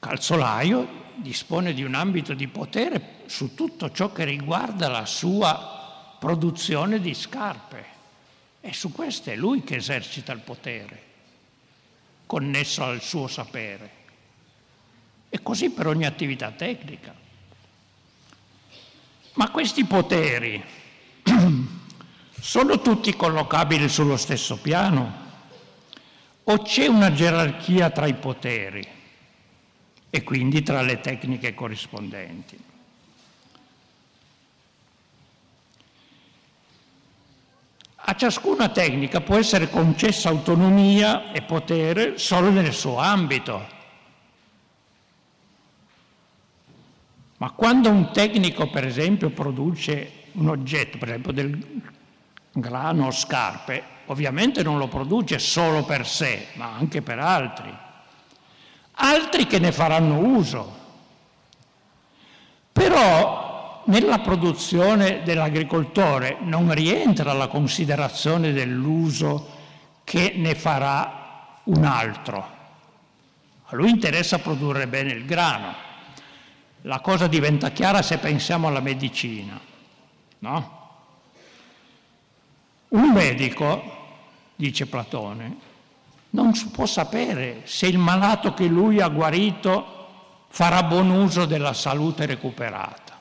Calzolaio 0.00 1.08
dispone 1.16 1.74
di 1.74 1.82
un 1.82 1.94
ambito 1.94 2.32
di 2.32 2.48
potere 2.48 3.18
su 3.26 3.54
tutto 3.54 3.92
ciò 3.92 4.10
che 4.12 4.24
riguarda 4.24 4.88
la 4.88 5.04
sua 5.04 6.16
produzione 6.18 7.00
di 7.00 7.12
scarpe. 7.12 7.98
E 8.62 8.72
su 8.72 8.92
questo 8.92 9.30
è 9.30 9.36
lui 9.36 9.62
che 9.62 9.76
esercita 9.76 10.32
il 10.32 10.40
potere, 10.40 11.02
connesso 12.24 12.82
al 12.82 13.02
suo 13.02 13.26
sapere. 13.26 13.98
E 15.28 15.42
così 15.42 15.68
per 15.68 15.86
ogni 15.86 16.06
attività 16.06 16.50
tecnica. 16.50 17.14
Ma 19.34 19.50
questi 19.50 19.84
poteri 19.84 20.62
sono 22.40 22.80
tutti 22.80 23.14
collocabili 23.14 23.88
sullo 23.88 24.16
stesso 24.16 24.56
piano? 24.56 25.28
O 26.44 26.62
c'è 26.62 26.86
una 26.86 27.12
gerarchia 27.12 27.90
tra 27.90 28.06
i 28.06 28.14
poteri 28.14 28.98
e 30.10 30.22
quindi 30.24 30.62
tra 30.62 30.82
le 30.82 31.00
tecniche 31.00 31.54
corrispondenti? 31.54 32.58
A 38.02 38.14
ciascuna 38.16 38.70
tecnica 38.70 39.20
può 39.20 39.36
essere 39.36 39.70
concessa 39.70 40.30
autonomia 40.30 41.30
e 41.30 41.42
potere 41.42 42.18
solo 42.18 42.50
nel 42.50 42.72
suo 42.72 42.98
ambito. 42.98 43.78
Ma 47.36 47.52
quando 47.52 47.88
un 47.88 48.10
tecnico, 48.12 48.68
per 48.68 48.84
esempio, 48.84 49.30
produce 49.30 50.24
un 50.32 50.48
oggetto, 50.48 50.98
per 50.98 51.08
esempio 51.10 51.32
del 51.32 51.82
grano 52.52 53.06
o 53.06 53.10
scarpe, 53.12 53.82
ovviamente 54.06 54.62
non 54.62 54.78
lo 54.78 54.88
produce 54.88 55.38
solo 55.38 55.84
per 55.84 56.06
sé, 56.06 56.48
ma 56.54 56.72
anche 56.72 57.02
per 57.02 57.18
altri. 57.18 57.72
Altri 59.02 59.46
che 59.46 59.58
ne 59.58 59.72
faranno 59.72 60.18
uso. 60.18 60.78
Però 62.72 63.82
nella 63.86 64.18
produzione 64.18 65.22
dell'agricoltore 65.22 66.36
non 66.40 66.72
rientra 66.74 67.32
la 67.32 67.48
considerazione 67.48 68.52
dell'uso 68.52 69.58
che 70.04 70.34
ne 70.36 70.54
farà 70.54 71.60
un 71.64 71.84
altro. 71.84 72.58
A 73.64 73.76
lui 73.76 73.88
interessa 73.88 74.38
produrre 74.38 74.86
bene 74.86 75.12
il 75.12 75.24
grano. 75.24 75.74
La 76.82 77.00
cosa 77.00 77.26
diventa 77.26 77.70
chiara 77.70 78.02
se 78.02 78.18
pensiamo 78.18 78.68
alla 78.68 78.80
medicina, 78.80 79.58
no? 80.40 80.78
Un 82.88 83.12
medico, 83.12 83.98
dice 84.56 84.86
Platone, 84.86 85.68
non 86.30 86.52
può 86.70 86.86
sapere 86.86 87.62
se 87.64 87.86
il 87.86 87.98
malato 87.98 88.54
che 88.54 88.66
lui 88.66 89.00
ha 89.00 89.08
guarito 89.08 89.98
farà 90.48 90.82
buon 90.82 91.10
uso 91.10 91.44
della 91.46 91.72
salute 91.72 92.26
recuperata. 92.26 93.18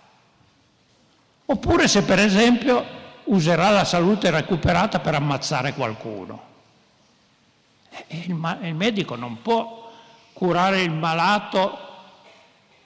Oppure 1.46 1.88
se 1.88 2.04
per 2.04 2.20
esempio 2.20 2.86
userà 3.26 3.70
la 3.70 3.86
salute 3.86 4.30
recuperata 4.30 5.00
per 5.00 5.16
ammazzare 5.16 5.74
qualcuno. 5.74 6.48
Il, 8.08 8.58
il 8.62 8.76
medico 8.76 9.16
non 9.16 9.42
può 9.42 9.92
curare 10.34 10.82
il 10.82 10.92
malato 10.92 11.78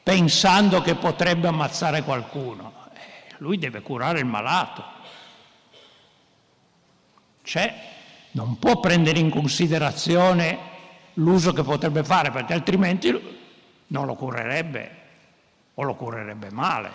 pensando 0.01 0.81
che 0.81 0.95
potrebbe 0.95 1.47
ammazzare 1.47 2.03
qualcuno. 2.03 2.89
Eh, 2.93 3.35
lui 3.37 3.57
deve 3.57 3.81
curare 3.81 4.19
il 4.19 4.25
malato. 4.25 4.83
Cioè, 7.43 7.73
non 8.33 8.57
può 8.59 8.79
prendere 8.79 9.19
in 9.19 9.29
considerazione 9.29 10.71
l'uso 11.15 11.53
che 11.53 11.63
potrebbe 11.63 12.03
fare, 12.03 12.31
perché 12.31 12.53
altrimenti 12.53 13.11
non 13.87 14.05
lo 14.05 14.15
curerebbe 14.15 15.01
o 15.75 15.83
lo 15.83 15.95
curerebbe 15.95 16.49
male. 16.51 16.91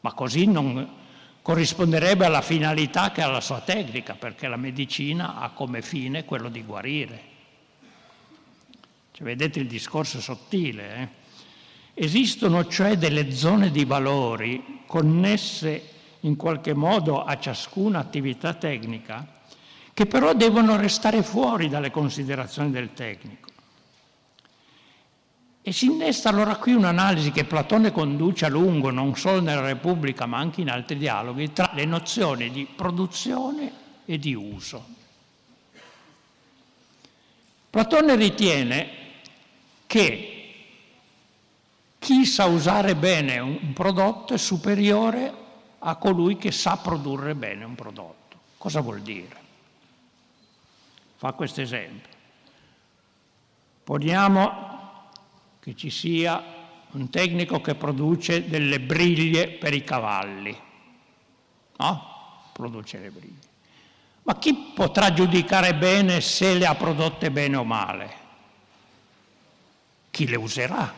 Ma 0.00 0.12
così 0.12 0.46
non 0.46 1.04
corrisponderebbe 1.42 2.24
alla 2.24 2.42
finalità 2.42 3.10
che 3.12 3.22
ha 3.22 3.28
la 3.28 3.40
sua 3.40 3.60
tecnica, 3.60 4.14
perché 4.14 4.48
la 4.48 4.56
medicina 4.56 5.36
ha 5.36 5.50
come 5.50 5.82
fine 5.82 6.24
quello 6.24 6.48
di 6.48 6.62
guarire. 6.62 7.34
Cioè, 9.12 9.24
vedete 9.24 9.60
il 9.60 9.66
discorso 9.66 10.20
sottile. 10.20 10.96
Eh? 10.96 12.04
Esistono 12.04 12.66
cioè 12.66 12.96
delle 12.96 13.30
zone 13.32 13.70
di 13.70 13.84
valori 13.84 14.82
connesse 14.86 15.90
in 16.20 16.36
qualche 16.36 16.74
modo 16.74 17.24
a 17.24 17.38
ciascuna 17.38 17.98
attività 17.98 18.54
tecnica, 18.54 19.35
che 19.96 20.04
però 20.04 20.34
devono 20.34 20.76
restare 20.76 21.22
fuori 21.22 21.70
dalle 21.70 21.90
considerazioni 21.90 22.70
del 22.70 22.92
tecnico. 22.92 23.48
E 25.62 25.72
si 25.72 25.86
innesta 25.86 26.28
allora 26.28 26.56
qui 26.56 26.74
un'analisi 26.74 27.30
che 27.32 27.46
Platone 27.46 27.92
conduce 27.92 28.44
a 28.44 28.50
lungo, 28.50 28.90
non 28.90 29.16
solo 29.16 29.40
nella 29.40 29.62
Repubblica, 29.62 30.26
ma 30.26 30.36
anche 30.36 30.60
in 30.60 30.68
altri 30.68 30.98
dialoghi, 30.98 31.50
tra 31.54 31.70
le 31.72 31.86
nozioni 31.86 32.50
di 32.50 32.66
produzione 32.66 33.72
e 34.04 34.18
di 34.18 34.34
uso. 34.34 34.84
Platone 37.70 38.16
ritiene 38.16 38.90
che 39.86 40.54
chi 41.98 42.26
sa 42.26 42.44
usare 42.44 42.94
bene 42.96 43.38
un 43.38 43.72
prodotto 43.72 44.34
è 44.34 44.38
superiore 44.38 45.32
a 45.78 45.96
colui 45.96 46.36
che 46.36 46.52
sa 46.52 46.76
produrre 46.76 47.34
bene 47.34 47.64
un 47.64 47.74
prodotto. 47.74 48.36
Cosa 48.58 48.82
vuol 48.82 49.00
dire? 49.00 49.44
Fa 51.26 51.32
questo 51.32 51.60
esempio. 51.60 52.12
Poniamo 53.82 55.10
che 55.58 55.74
ci 55.74 55.90
sia 55.90 56.40
un 56.92 57.10
tecnico 57.10 57.60
che 57.60 57.74
produce 57.74 58.48
delle 58.48 58.78
briglie 58.78 59.48
per 59.48 59.74
i 59.74 59.82
cavalli, 59.82 60.56
no? 61.78 62.50
Produce 62.52 63.00
le 63.00 63.10
briglie. 63.10 63.48
Ma 64.22 64.38
chi 64.38 64.70
potrà 64.72 65.12
giudicare 65.12 65.74
bene 65.74 66.20
se 66.20 66.54
le 66.54 66.64
ha 66.64 66.76
prodotte 66.76 67.32
bene 67.32 67.56
o 67.56 67.64
male? 67.64 68.14
Chi 70.12 70.28
le 70.28 70.36
userà, 70.36 70.94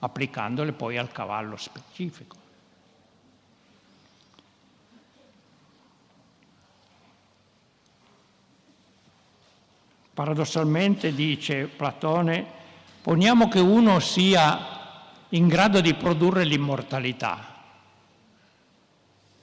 applicandole 0.00 0.72
poi 0.72 0.98
al 0.98 1.10
cavallo 1.10 1.56
specifico. 1.56 2.36
Paradossalmente, 10.14 11.14
dice 11.14 11.64
Platone, 11.64 12.44
poniamo 13.00 13.48
che 13.48 13.60
uno 13.60 13.98
sia 13.98 14.68
in 15.30 15.48
grado 15.48 15.80
di 15.80 15.94
produrre 15.94 16.44
l'immortalità, 16.44 17.46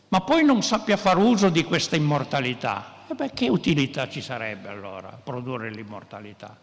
ma 0.09 0.21
poi 0.21 0.43
non 0.43 0.61
sappia 0.61 0.95
far 0.95 1.17
uso 1.17 1.49
di 1.49 1.63
questa 1.63 1.95
immortalità. 1.95 2.97
E 3.07 3.15
beh, 3.15 3.31
che 3.33 3.49
utilità 3.49 4.07
ci 4.07 4.21
sarebbe 4.21 4.69
allora 4.69 5.09
produrre 5.09 5.71
l'immortalità, 5.71 6.55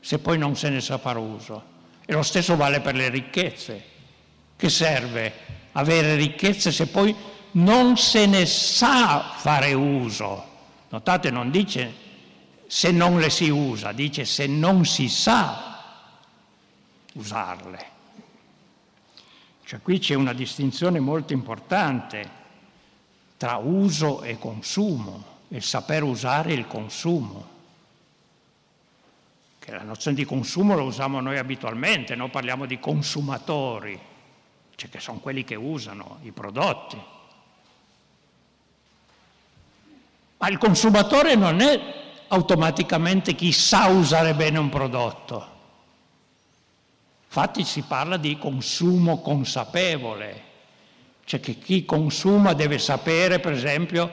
se 0.00 0.18
poi 0.18 0.38
non 0.38 0.56
se 0.56 0.70
ne 0.70 0.80
sa 0.80 0.96
far 0.96 1.18
uso? 1.18 1.62
E 2.06 2.14
lo 2.14 2.22
stesso 2.22 2.56
vale 2.56 2.80
per 2.80 2.94
le 2.94 3.10
ricchezze. 3.10 3.90
Che 4.56 4.68
serve 4.70 5.32
avere 5.72 6.16
ricchezze 6.16 6.72
se 6.72 6.86
poi 6.86 7.14
non 7.52 7.98
se 7.98 8.26
ne 8.26 8.46
sa 8.46 9.32
fare 9.36 9.74
uso? 9.74 10.50
Notate, 10.88 11.30
non 11.30 11.50
dice 11.50 12.01
se 12.74 12.90
non 12.90 13.18
le 13.18 13.28
si 13.28 13.50
usa, 13.50 13.92
dice 13.92 14.24
se 14.24 14.46
non 14.46 14.86
si 14.86 15.10
sa 15.10 15.78
usarle. 17.12 17.86
Cioè 19.62 19.82
qui 19.82 19.98
c'è 19.98 20.14
una 20.14 20.32
distinzione 20.32 20.98
molto 20.98 21.34
importante 21.34 22.30
tra 23.36 23.56
uso 23.56 24.22
e 24.22 24.38
consumo, 24.38 25.22
il 25.48 25.62
saper 25.62 26.02
usare 26.02 26.54
il 26.54 26.66
consumo. 26.66 27.46
Che 29.58 29.70
la 29.70 29.82
nozione 29.82 30.16
di 30.16 30.24
consumo 30.24 30.74
la 30.74 30.82
usiamo 30.82 31.20
noi 31.20 31.36
abitualmente, 31.36 32.14
noi 32.14 32.30
parliamo 32.30 32.64
di 32.64 32.80
consumatori, 32.80 34.00
cioè 34.76 34.88
che 34.88 34.98
sono 34.98 35.18
quelli 35.18 35.44
che 35.44 35.56
usano 35.56 36.20
i 36.22 36.30
prodotti. 36.30 36.98
Ma 40.38 40.48
il 40.48 40.56
consumatore 40.56 41.34
non 41.34 41.60
è 41.60 42.01
automaticamente 42.32 43.34
chi 43.34 43.52
sa 43.52 43.88
usare 43.88 44.34
bene 44.34 44.58
un 44.58 44.70
prodotto. 44.70 45.50
Infatti 47.26 47.62
si 47.64 47.82
parla 47.82 48.16
di 48.16 48.38
consumo 48.38 49.20
consapevole, 49.20 50.42
cioè 51.24 51.40
che 51.40 51.58
chi 51.58 51.84
consuma 51.84 52.54
deve 52.54 52.78
sapere, 52.78 53.38
per 53.38 53.52
esempio, 53.52 54.10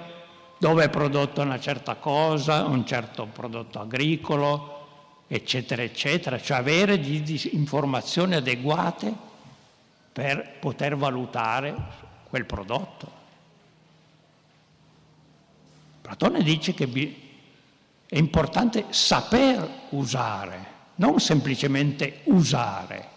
dove 0.58 0.84
è 0.84 0.90
prodotta 0.90 1.42
una 1.42 1.60
certa 1.60 1.96
cosa, 1.96 2.66
un 2.66 2.86
certo 2.86 3.26
prodotto 3.26 3.80
agricolo, 3.80 5.24
eccetera, 5.28 5.82
eccetera, 5.82 6.42
cioè 6.42 6.58
avere 6.58 6.96
informazioni 6.96 8.36
adeguate 8.36 9.14
per 10.12 10.58
poter 10.60 10.98
valutare 10.98 11.76
quel 12.30 12.46
prodotto. 12.46 13.12
Platone 16.02 16.44
dice 16.44 16.74
che 16.74 16.88
è 18.10 18.18
importante 18.18 18.86
saper 18.90 19.70
usare, 19.90 20.66
non 20.96 21.20
semplicemente 21.20 22.22
usare, 22.24 23.08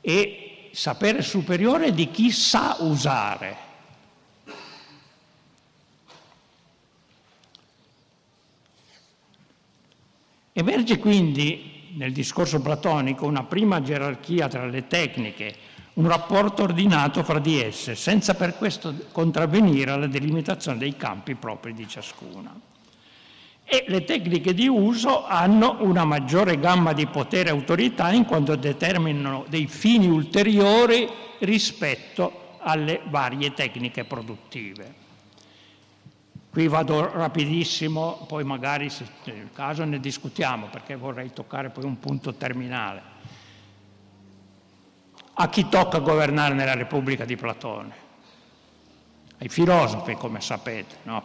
e 0.00 0.70
sapere 0.72 1.20
superiore 1.20 1.92
di 1.92 2.10
chi 2.10 2.30
sa 2.30 2.76
usare. 2.80 3.56
Emerge 10.54 10.98
quindi 10.98 11.90
nel 11.96 12.12
discorso 12.12 12.62
platonico 12.62 13.26
una 13.26 13.44
prima 13.44 13.82
gerarchia 13.82 14.48
tra 14.48 14.64
le 14.64 14.86
tecniche, 14.86 15.54
un 15.94 16.08
rapporto 16.08 16.62
ordinato 16.62 17.22
fra 17.24 17.38
di 17.38 17.60
esse, 17.60 17.94
senza 17.94 18.34
per 18.34 18.56
questo 18.56 18.94
contravvenire 19.12 19.90
alla 19.90 20.06
delimitazione 20.06 20.78
dei 20.78 20.96
campi 20.96 21.34
propri 21.34 21.74
di 21.74 21.86
ciascuna 21.86 22.72
e 23.64 23.84
le 23.88 24.04
tecniche 24.04 24.52
di 24.52 24.68
uso 24.68 25.24
hanno 25.24 25.78
una 25.80 26.04
maggiore 26.04 26.58
gamma 26.58 26.92
di 26.92 27.06
potere 27.06 27.48
e 27.48 27.52
autorità 27.52 28.12
in 28.12 28.26
quanto 28.26 28.54
determinano 28.56 29.46
dei 29.48 29.66
fini 29.66 30.06
ulteriori 30.06 31.08
rispetto 31.38 32.58
alle 32.58 33.00
varie 33.06 33.52
tecniche 33.54 34.04
produttive. 34.04 35.02
Qui 36.50 36.68
vado 36.68 37.10
rapidissimo, 37.10 38.26
poi 38.28 38.44
magari 38.44 38.88
se 38.88 39.04
il 39.24 39.50
caso 39.52 39.82
ne 39.84 39.98
discutiamo 39.98 40.66
perché 40.66 40.94
vorrei 40.94 41.32
toccare 41.32 41.70
poi 41.70 41.84
un 41.84 41.98
punto 41.98 42.34
terminale. 42.34 43.02
A 45.34 45.48
chi 45.48 45.68
tocca 45.68 45.98
governare 45.98 46.54
nella 46.54 46.74
Repubblica 46.74 47.24
di 47.24 47.34
Platone? 47.34 48.02
Ai 49.38 49.48
filosofi, 49.48 50.14
come 50.14 50.40
sapete, 50.40 50.98
no? 51.02 51.22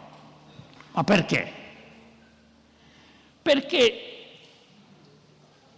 Ma 0.92 1.04
perché? 1.04 1.59
Perché 3.50 4.02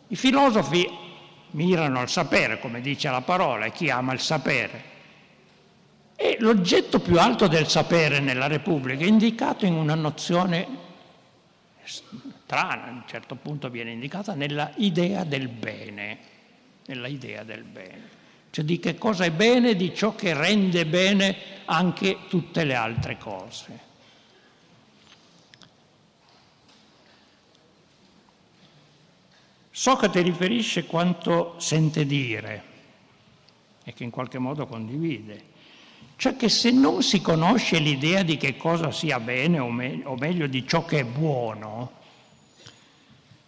i 0.09 0.15
filosofi 0.15 0.87
mirano 1.53 2.01
al 2.01 2.11
sapere, 2.11 2.59
come 2.59 2.83
dice 2.83 3.09
la 3.09 3.23
parola, 3.23 3.69
chi 3.69 3.89
ama 3.89 4.13
il 4.13 4.21
sapere. 4.21 4.91
E 6.15 6.37
l'oggetto 6.41 7.01
più 7.01 7.19
alto 7.19 7.47
del 7.47 7.67
sapere 7.69 8.21
nella 8.21 8.47
Repubblica 8.47 9.05
è 9.05 9.07
indicato 9.07 9.65
in 9.65 9.73
una 9.73 9.95
nozione 9.95 10.67
strana, 11.83 12.89
a 12.89 12.91
un 12.91 13.05
certo 13.07 13.37
punto 13.37 13.71
viene 13.71 13.93
indicata 13.93 14.35
nella 14.35 14.71
idea 14.77 15.25
del 15.25 15.49
bene, 15.49 16.19
nella 16.85 17.09
idea 17.09 17.43
del 17.43 17.63
bene. 17.63 18.21
Cioè 18.51 18.67
di 18.67 18.79
che 18.81 18.99
cosa 18.99 19.25
è 19.25 19.31
bene, 19.31 19.77
di 19.77 19.95
ciò 19.95 20.15
che 20.15 20.35
rende 20.35 20.85
bene 20.85 21.37
anche 21.65 22.19
tutte 22.29 22.65
le 22.65 22.75
altre 22.75 23.17
cose. 23.17 23.92
Socrate 29.75 30.21
riferisce 30.21 30.85
quanto 30.85 31.55
sente 31.57 32.05
dire 32.05 32.63
e 33.85 33.95
che 33.95 34.05
in 34.05 34.11
qualche 34.11 34.39
modo 34.39 34.67
condivide, 34.67 35.51
cioè 36.17 36.37
che 36.37 36.51
se 36.51 36.71
non 36.71 37.03
si 37.03 37.23
conosce 37.23 37.79
l'idea 37.79 38.23
di 38.23 38.37
che 38.37 38.59
cosa 38.59 38.93
sia 38.93 39.19
bene 39.19 39.59
o, 39.59 39.71
me- 39.71 40.03
o 40.05 40.15
meglio 40.17 40.47
di 40.47 40.69
ciò 40.69 40.85
che 40.85 40.99
è 41.01 41.05
buono, 41.05 41.93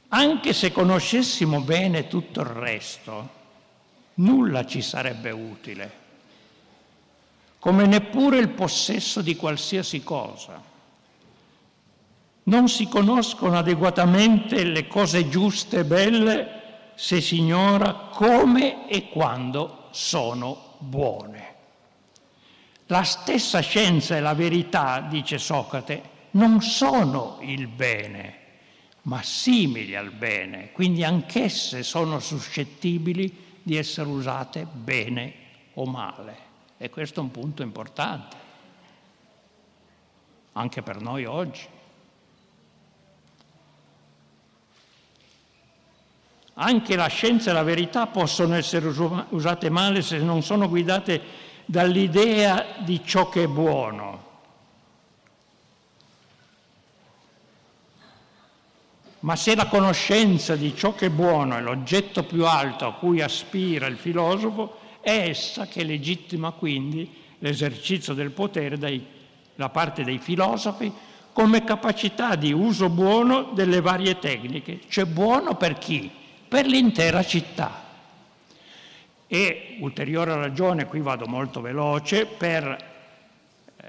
anche 0.09 0.55
se 0.55 0.73
conoscessimo 0.73 1.61
bene 1.61 2.09
tutto 2.09 2.41
il 2.41 2.47
resto, 2.47 3.29
nulla 4.15 4.65
ci 4.65 4.81
sarebbe 4.81 5.31
utile, 5.31 5.93
come 7.59 7.85
neppure 7.85 8.39
il 8.39 8.49
possesso 8.49 9.21
di 9.21 9.37
qualsiasi 9.37 10.03
cosa 10.03 10.73
non 12.45 12.69
si 12.69 12.87
conoscono 12.89 13.59
adeguatamente 13.59 14.65
le 14.65 14.87
cose 14.87 15.29
giuste 15.29 15.79
e 15.79 15.85
belle 15.85 16.63
se 16.95 17.21
si 17.21 17.39
ignora 17.39 18.09
come 18.11 18.89
e 18.89 19.09
quando 19.09 19.89
sono 19.91 20.77
buone. 20.79 21.53
La 22.87 23.03
stessa 23.03 23.61
scienza 23.61 24.17
e 24.17 24.21
la 24.21 24.35
verità, 24.35 25.01
dice 25.01 25.39
Socrate, 25.39 26.13
non 26.33 26.61
sono 26.61 27.39
il 27.41 27.67
bene, 27.67 28.39
ma 29.03 29.23
simili 29.23 29.97
al 29.97 30.11
bene, 30.11 30.71
quindi 30.73 31.03
anch'esse 31.03 31.83
sono 31.83 32.21
suscettibili 32.21 33.59
di 33.63 33.77
essere 33.77 34.09
usate 34.09 34.67
bene 34.71 35.35
o 35.75 35.87
male. 35.87 36.53
E 36.77 36.91
questo 36.91 37.21
è 37.21 37.23
un 37.23 37.31
punto 37.31 37.63
importante, 37.63 38.37
anche 40.53 40.83
per 40.83 41.01
noi 41.01 41.25
oggi. 41.25 41.67
Anche 46.55 46.95
la 46.95 47.09
scienza 47.09 47.51
e 47.51 47.53
la 47.53 47.65
verità 47.65 48.07
possono 48.07 48.55
essere 48.55 48.87
usate 49.31 49.71
male 49.71 50.03
se 50.03 50.19
non 50.19 50.43
sono 50.43 50.69
guidate 50.69 51.21
dall'idea 51.65 52.77
di 52.79 53.01
ciò 53.05 53.29
che 53.29 53.45
è 53.45 53.47
buono. 53.49 54.23
Ma 59.21 59.37
se 59.37 59.55
la 59.57 59.67
conoscenza 59.67 60.55
di 60.55 60.77
ciò 60.77 60.95
che 60.95 61.07
è 61.07 61.11
buono 61.11 61.57
è 61.57 61.61
l'oggetto 61.61 62.25
più 62.25 62.47
alto 62.47 62.87
a 62.87 62.93
cui 62.93 63.21
aspira 63.23 63.87
il 63.87 63.97
filosofo, 63.97 64.79
è 65.01 65.29
essa 65.29 65.67
che 65.67 65.83
legittima 65.83 66.51
quindi 66.53 67.23
l'esercizio 67.39 68.15
del 68.15 68.31
potere 68.31 68.79
da 69.55 69.69
parte 69.71 70.05
dei 70.05 70.19
filosofi 70.19 70.93
come 71.33 71.65
capacità 71.65 72.37
di 72.37 72.53
uso 72.53 72.89
buono 72.89 73.51
delle 73.55 73.81
varie 73.81 74.19
tecniche, 74.19 74.81
cioè 74.89 75.05
buono 75.05 75.57
per 75.57 75.79
chi? 75.79 76.23
Per 76.55 76.67
l'intera 76.67 77.25
città. 77.25 77.83
E 79.27 79.77
ulteriore 79.81 80.37
ragione, 80.37 80.87
qui 80.87 81.01
vado 81.01 81.27
molto 81.27 81.61
veloce, 81.61 82.27
per 82.27 82.65
eh, 83.77 83.87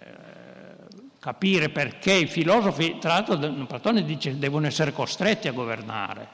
capire 1.20 1.70
perché 1.70 2.14
i 2.14 2.26
filosofi, 2.26 2.98
tra 2.98 3.14
l'altro 3.14 3.38
Platone 3.68 4.04
dice 4.04 4.40
devono 4.40 4.66
essere 4.66 4.94
costretti 4.94 5.48
a 5.48 5.52
governare. 5.52 6.28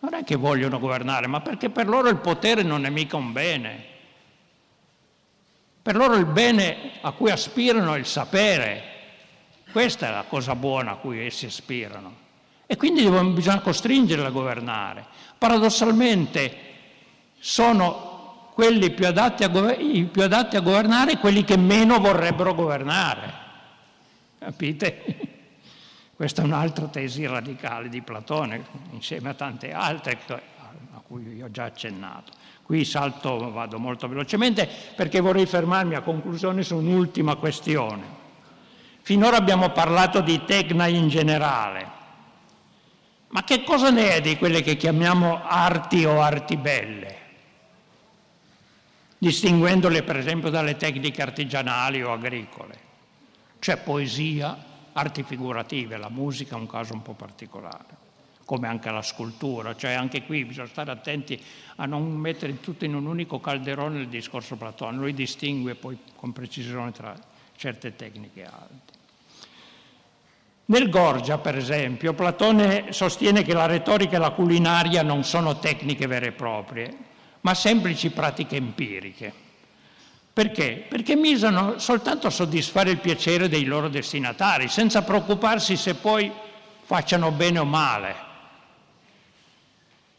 Non 0.00 0.14
è 0.14 0.24
che 0.24 0.34
vogliono 0.34 0.80
governare, 0.80 1.28
ma 1.28 1.40
perché 1.40 1.70
per 1.70 1.86
loro 1.86 2.08
il 2.08 2.16
potere 2.16 2.64
non 2.64 2.84
è 2.84 2.90
mica 2.90 3.14
un 3.14 3.30
bene. 3.30 3.84
Per 5.80 5.94
loro 5.94 6.16
il 6.16 6.26
bene 6.26 6.94
a 7.02 7.12
cui 7.12 7.30
aspirano 7.30 7.94
è 7.94 7.98
il 8.00 8.06
sapere. 8.06 8.82
Questa 9.70 10.08
è 10.08 10.10
la 10.10 10.24
cosa 10.26 10.56
buona 10.56 10.90
a 10.90 10.96
cui 10.96 11.24
essi 11.24 11.46
aspirano. 11.46 12.29
E 12.72 12.76
quindi 12.76 13.02
bisogna 13.32 13.58
costringerli 13.58 14.24
a 14.24 14.30
governare. 14.30 15.04
Paradossalmente 15.36 16.56
sono 17.40 18.50
quelli 18.54 18.92
più 18.92 19.08
adatti, 19.08 19.42
a, 19.42 19.50
più 19.50 20.22
adatti 20.22 20.54
a 20.54 20.60
governare 20.60 21.16
quelli 21.16 21.42
che 21.42 21.56
meno 21.56 21.98
vorrebbero 21.98 22.54
governare. 22.54 23.32
Capite? 24.38 25.02
Questa 26.14 26.42
è 26.42 26.44
un'altra 26.44 26.86
tesi 26.86 27.26
radicale 27.26 27.88
di 27.88 28.02
Platone, 28.02 28.64
insieme 28.92 29.30
a 29.30 29.34
tante 29.34 29.72
altre 29.72 30.20
a 30.28 31.00
cui 31.04 31.42
ho 31.42 31.50
già 31.50 31.64
accennato. 31.64 32.30
Qui 32.62 32.84
salto, 32.84 33.50
vado 33.50 33.80
molto 33.80 34.06
velocemente 34.06 34.68
perché 34.94 35.18
vorrei 35.18 35.46
fermarmi 35.46 35.96
a 35.96 36.02
conclusione 36.02 36.62
su 36.62 36.76
un'ultima 36.76 37.34
questione. 37.34 38.04
Finora 39.02 39.38
abbiamo 39.38 39.70
parlato 39.70 40.20
di 40.20 40.44
Tecna 40.44 40.86
in 40.86 41.08
generale, 41.08 41.98
ma 43.30 43.42
che 43.44 43.64
cosa 43.64 43.90
ne 43.90 44.14
è 44.14 44.20
di 44.20 44.36
quelle 44.36 44.62
che 44.62 44.76
chiamiamo 44.76 45.42
arti 45.42 46.04
o 46.04 46.20
arti 46.20 46.56
belle? 46.56 47.20
distinguendole 49.20 50.02
per 50.02 50.16
esempio 50.16 50.48
dalle 50.48 50.78
tecniche 50.78 51.20
artigianali 51.20 52.02
o 52.02 52.10
agricole. 52.10 52.88
C'è 53.58 53.76
poesia, 53.76 54.56
arti 54.92 55.22
figurative, 55.22 55.98
la 55.98 56.08
musica 56.08 56.56
è 56.56 56.58
un 56.58 56.66
caso 56.66 56.94
un 56.94 57.02
po' 57.02 57.12
particolare, 57.12 57.98
come 58.46 58.66
anche 58.66 58.90
la 58.90 59.02
scultura, 59.02 59.76
cioè 59.76 59.92
anche 59.92 60.24
qui 60.24 60.46
bisogna 60.46 60.68
stare 60.68 60.90
attenti 60.90 61.38
a 61.76 61.84
non 61.84 62.10
mettere 62.16 62.60
tutto 62.60 62.86
in 62.86 62.94
un 62.94 63.04
unico 63.04 63.40
calderone 63.40 64.00
il 64.00 64.08
discorso 64.08 64.56
platonico, 64.56 65.02
lui 65.02 65.12
distingue 65.12 65.74
poi 65.74 65.98
con 66.16 66.32
precisione 66.32 66.90
tra 66.92 67.14
certe 67.56 67.94
tecniche 67.94 68.40
e 68.40 68.44
altre. 68.44 68.99
Nel 70.70 70.88
Gorgia, 70.88 71.38
per 71.38 71.56
esempio, 71.56 72.14
Platone 72.14 72.92
sostiene 72.92 73.42
che 73.42 73.54
la 73.54 73.66
retorica 73.66 74.14
e 74.14 74.20
la 74.20 74.30
culinaria 74.30 75.02
non 75.02 75.24
sono 75.24 75.58
tecniche 75.58 76.06
vere 76.06 76.28
e 76.28 76.32
proprie, 76.32 76.96
ma 77.40 77.54
semplici 77.54 78.10
pratiche 78.10 78.54
empiriche. 78.54 79.32
Perché? 80.32 80.86
Perché 80.88 81.16
misano 81.16 81.80
soltanto 81.80 82.28
a 82.28 82.30
soddisfare 82.30 82.92
il 82.92 82.98
piacere 82.98 83.48
dei 83.48 83.64
loro 83.64 83.88
destinatari, 83.88 84.68
senza 84.68 85.02
preoccuparsi 85.02 85.76
se 85.76 85.96
poi 85.96 86.30
facciano 86.84 87.32
bene 87.32 87.58
o 87.58 87.64
male. 87.64 88.14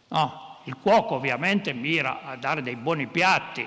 No, 0.09 0.59
il 0.65 0.75
cuoco 0.81 1.15
ovviamente 1.15 1.71
mira 1.71 2.23
a 2.25 2.35
dare 2.35 2.61
dei 2.61 2.75
buoni 2.75 3.07
piatti 3.07 3.65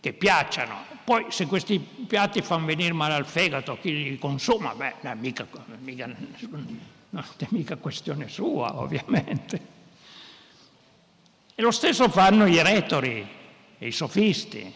che 0.00 0.12
piacciono, 0.12 0.84
poi 1.04 1.26
se 1.30 1.46
questi 1.46 1.78
piatti 1.78 2.42
fanno 2.42 2.66
venire 2.66 2.92
male 2.92 3.14
al 3.14 3.26
fegato, 3.26 3.78
chi 3.80 4.10
li 4.10 4.18
consuma, 4.18 4.74
beh, 4.74 4.94
non 5.00 5.12
è 5.12 5.14
mica, 5.16 5.46
mica, 5.78 6.06
non 6.06 7.24
è 7.36 7.46
mica 7.48 7.76
questione 7.76 8.28
sua, 8.28 8.78
ovviamente. 8.78 9.76
E 11.54 11.62
lo 11.62 11.70
stesso 11.70 12.08
fanno 12.08 12.46
i 12.46 12.62
retori 12.62 13.26
e 13.78 13.86
i 13.86 13.90
sofisti. 13.90 14.72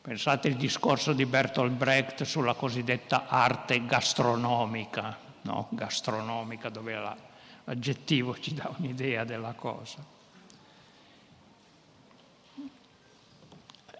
Pensate 0.00 0.48
al 0.48 0.54
discorso 0.54 1.12
di 1.12 1.26
Bertolt 1.26 1.72
Brecht 1.72 2.22
sulla 2.22 2.54
cosiddetta 2.54 3.26
arte 3.28 3.84
gastronomica, 3.84 5.18
no? 5.42 5.68
gastronomica, 5.70 6.68
dove 6.68 6.94
l'aggettivo 7.64 8.38
ci 8.38 8.54
dà 8.54 8.72
un'idea 8.78 9.24
della 9.24 9.52
cosa. 9.52 10.14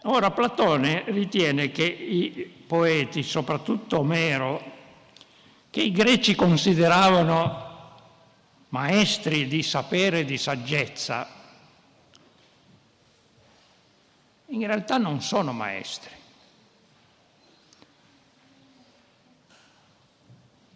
Ora 0.09 0.31
Platone 0.31 1.03
ritiene 1.07 1.73
che 1.73 1.85
i 1.85 2.53
poeti, 2.65 3.25
soprattutto 3.25 3.99
Omero, 3.99 4.73
che 5.69 5.83
i 5.83 5.91
greci 5.91 6.37
consideravano 6.37 7.65
maestri 8.69 9.49
di 9.49 9.65
sapere 9.65 10.21
e 10.21 10.25
di 10.25 10.39
saggezza, 10.39 11.29
in 14.47 14.65
realtà 14.65 14.97
non 14.97 15.21
sono 15.21 15.53
maestri. 15.53 16.15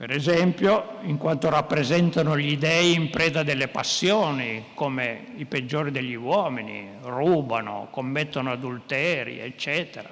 Per 0.01 0.11
esempio, 0.13 0.97
in 1.03 1.19
quanto 1.19 1.51
rappresentano 1.51 2.35
gli 2.39 2.57
dei 2.57 2.95
in 2.95 3.11
preda 3.11 3.43
delle 3.43 3.69
passioni, 3.69 4.69
come 4.73 5.35
i 5.37 5.45
peggiori 5.45 5.91
degli 5.91 6.15
uomini, 6.15 6.89
rubano, 7.03 7.89
commettono 7.91 8.51
adulteri, 8.51 9.41
eccetera. 9.41 10.09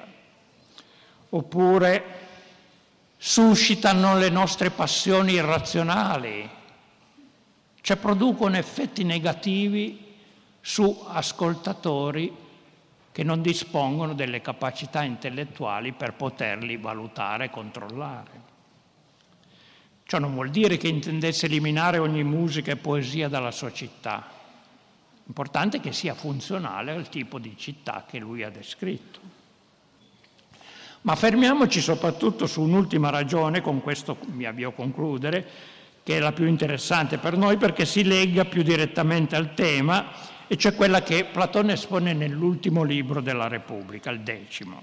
Oppure 1.31 2.05
suscitano 3.17 4.19
le 4.19 4.29
nostre 4.29 4.69
passioni 4.69 5.33
irrazionali, 5.33 6.47
cioè 7.81 7.97
producono 7.97 8.59
effetti 8.59 9.05
negativi 9.05 10.17
su 10.61 11.03
ascoltatori 11.09 12.31
che 13.11 13.23
non 13.23 13.41
dispongono 13.41 14.13
delle 14.13 14.43
capacità 14.43 15.03
intellettuali 15.03 15.93
per 15.93 16.13
poterli 16.13 16.77
valutare 16.77 17.47
e 17.47 17.51
controllare. 17.51 18.48
Ciò 20.09 20.19
non 20.19 20.33
vuol 20.33 20.49
dire 20.49 20.79
che 20.79 20.89
intendesse 20.89 21.45
eliminare 21.45 21.99
ogni 21.99 22.25
musica 22.25 22.73
e 22.73 22.77
poesia 22.77 23.29
dalla 23.29 23.51
sua 23.51 23.71
città. 23.75 24.27
L'importante 25.25 25.77
è 25.77 25.81
che 25.81 25.93
sia 25.93 26.15
funzionale 26.15 26.93
al 26.93 27.11
tipo 27.11 27.39
di 27.39 27.55
città 27.59 28.07
che 28.09 28.19
lui 28.19 28.43
ha 28.43 28.49
descritto. 28.49 29.21
Ma 31.03 31.15
fermiamoci 31.15 31.83
soprattutto 31.83 32.47
su 32.47 32.63
un'ultima 32.63 33.11
ragione, 33.11 33.61
con 33.61 33.83
questo 33.83 34.17
mi 34.33 34.47
avvio 34.47 34.71
a 34.71 34.73
concludere, 34.73 35.47
che 36.03 36.17
è 36.17 36.21
la 36.21 36.33
più 36.33 36.47
interessante 36.47 37.19
per 37.19 37.37
noi 37.37 37.59
perché 37.59 37.85
si 37.85 38.03
lega 38.03 38.47
più 38.47 38.63
direttamente 38.63 39.37
al 39.37 39.53
tema, 39.53 40.07
e 40.47 40.57
cioè 40.57 40.75
quella 40.75 41.03
che 41.03 41.27
Platone 41.27 41.75
espone 41.75 42.15
nell'ultimo 42.15 42.83
libro 42.83 43.21
della 43.21 43.47
Repubblica, 43.47 44.09
il 44.09 44.21
decimo. 44.21 44.83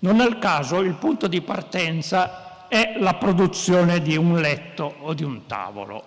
Non 0.00 0.20
al 0.20 0.38
caso 0.38 0.80
il 0.80 0.96
punto 0.96 1.28
di 1.28 1.40
partenza 1.40 2.51
è 2.72 2.94
la 2.96 3.12
produzione 3.12 4.00
di 4.00 4.16
un 4.16 4.40
letto 4.40 4.94
o 5.00 5.12
di 5.12 5.22
un 5.22 5.44
tavolo. 5.44 6.04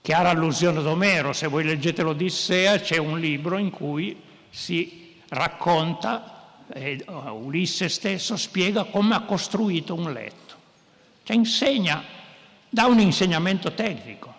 Chiara 0.00 0.30
allusione 0.30 0.78
ad 0.78 0.86
Omero, 0.86 1.34
se 1.34 1.48
voi 1.48 1.64
leggete 1.64 2.00
l'Odissea 2.00 2.80
c'è 2.80 2.96
un 2.96 3.20
libro 3.20 3.58
in 3.58 3.68
cui 3.68 4.18
si 4.48 5.20
racconta, 5.28 6.62
eh, 6.72 7.04
Ulisse 7.06 7.90
stesso 7.90 8.38
spiega 8.38 8.84
come 8.84 9.16
ha 9.16 9.20
costruito 9.20 9.92
un 9.92 10.10
letto, 10.10 10.54
cioè 11.22 11.36
insegna, 11.36 12.02
dà 12.70 12.86
un 12.86 12.98
insegnamento 12.98 13.74
tecnico. 13.74 14.32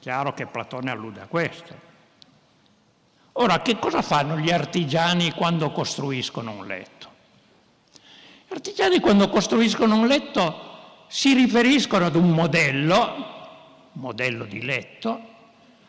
Chiaro 0.00 0.34
che 0.34 0.46
Platone 0.46 0.90
allude 0.90 1.20
a 1.20 1.26
questo. 1.26 1.74
Ora, 3.34 3.62
che 3.62 3.78
cosa 3.78 4.02
fanno 4.02 4.36
gli 4.36 4.50
artigiani 4.50 5.30
quando 5.30 5.70
costruiscono 5.70 6.50
un 6.50 6.66
letto? 6.66 7.09
Artigiani 8.52 8.98
quando 8.98 9.28
costruiscono 9.28 9.94
un 9.94 10.08
letto 10.08 11.04
si 11.06 11.34
riferiscono 11.34 12.06
ad 12.06 12.16
un 12.16 12.30
modello, 12.30 13.88
modello 13.92 14.44
di 14.44 14.64
letto, 14.64 15.20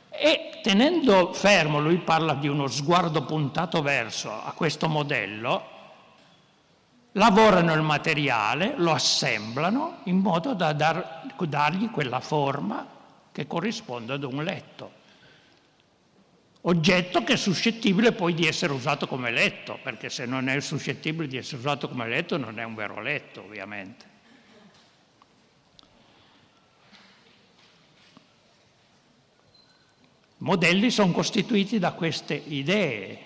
e 0.09 0.59
tenendo 0.61 1.33
fermo, 1.33 1.79
lui 1.79 1.97
parla 1.97 2.35
di 2.35 2.47
uno 2.47 2.67
sguardo 2.67 3.23
puntato 3.23 3.81
verso 3.81 4.29
a 4.31 4.51
questo 4.51 4.87
modello, 4.87 5.69
lavorano 7.13 7.73
il 7.73 7.81
materiale, 7.81 8.73
lo 8.77 8.91
assemblano 8.91 10.01
in 10.03 10.17
modo 10.17 10.53
da 10.53 10.71
dar, 10.73 11.23
dargli 11.39 11.89
quella 11.89 12.19
forma 12.19 12.85
che 13.31 13.47
corrisponde 13.47 14.13
ad 14.13 14.23
un 14.23 14.43
letto 14.43 14.99
oggetto 16.61 17.23
che 17.23 17.33
è 17.33 17.37
suscettibile 17.37 18.11
poi 18.11 18.33
di 18.33 18.45
essere 18.45 18.73
usato 18.73 19.07
come 19.07 19.31
letto, 19.31 19.79
perché 19.81 20.09
se 20.09 20.25
non 20.25 20.49
è 20.49 20.59
suscettibile 20.59 21.27
di 21.27 21.37
essere 21.37 21.57
usato 21.57 21.87
come 21.89 22.07
letto 22.07 22.37
non 22.37 22.59
è 22.59 22.63
un 22.63 22.75
vero 22.75 23.01
letto, 23.01 23.41
ovviamente. 23.41 24.09
Modelli 30.37 30.89
sono 30.89 31.11
costituiti 31.11 31.77
da 31.77 31.91
queste 31.91 32.33
idee, 32.33 33.19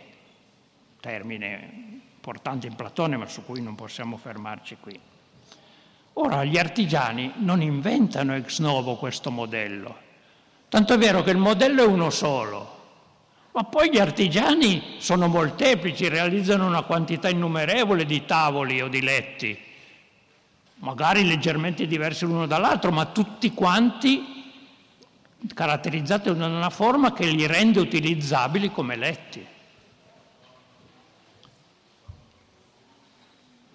termine 1.00 2.02
importante 2.16 2.68
in 2.68 2.76
Platone 2.76 3.16
ma 3.16 3.28
su 3.28 3.46
cui 3.46 3.62
non 3.62 3.76
possiamo 3.76 4.18
fermarci 4.18 4.78
qui. 4.82 5.00
Ora 6.14 6.44
gli 6.44 6.58
artigiani 6.58 7.32
non 7.38 7.62
inventano 7.62 8.36
ex 8.36 8.60
novo 8.60 8.96
questo 8.96 9.32
modello, 9.32 9.98
tanto 10.68 10.94
è 10.94 10.98
vero 10.98 11.24
che 11.24 11.32
il 11.32 11.38
modello 11.38 11.84
è 11.84 11.86
uno 11.86 12.10
solo, 12.10 12.75
ma 13.56 13.64
poi 13.64 13.90
gli 13.90 14.00
artigiani 14.00 14.96
sono 14.98 15.28
molteplici, 15.30 16.10
realizzano 16.10 16.68
una 16.68 16.82
quantità 16.82 17.30
innumerevole 17.30 18.06
di 18.06 18.26
tavoli 18.26 18.82
o 18.82 18.90
di 18.90 19.02
letti, 19.02 19.58
magari 20.80 21.26
leggermente 21.26 21.88
diversi 21.88 22.26
l'uno 22.26 22.48
dall'altro, 22.48 22.92
ma 22.92 23.06
tutti 23.06 23.54
quanti 23.54 24.44
caratterizzati 25.54 26.36
da 26.36 26.48
una 26.48 26.70
forma 26.70 27.14
che 27.14 27.28
li 27.28 27.48
rende 27.48 27.80
utilizzabili 27.80 28.72
come 28.72 28.98
letti. 28.98 29.48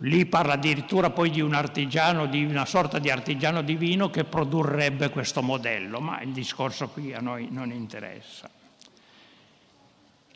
Lì 0.02 0.26
parla 0.26 0.54
addirittura 0.54 1.08
poi 1.08 1.30
di 1.30 1.40
un 1.40 1.54
artigiano, 1.54 2.26
di 2.26 2.44
una 2.44 2.66
sorta 2.66 2.98
di 2.98 3.10
artigiano 3.10 3.62
divino 3.62 4.10
che 4.10 4.24
produrrebbe 4.24 5.08
questo 5.08 5.40
modello, 5.40 6.00
ma 6.00 6.20
il 6.20 6.32
discorso 6.32 6.88
qui 6.88 7.14
a 7.14 7.20
noi 7.20 7.48
non 7.50 7.70
interessa. 7.70 8.59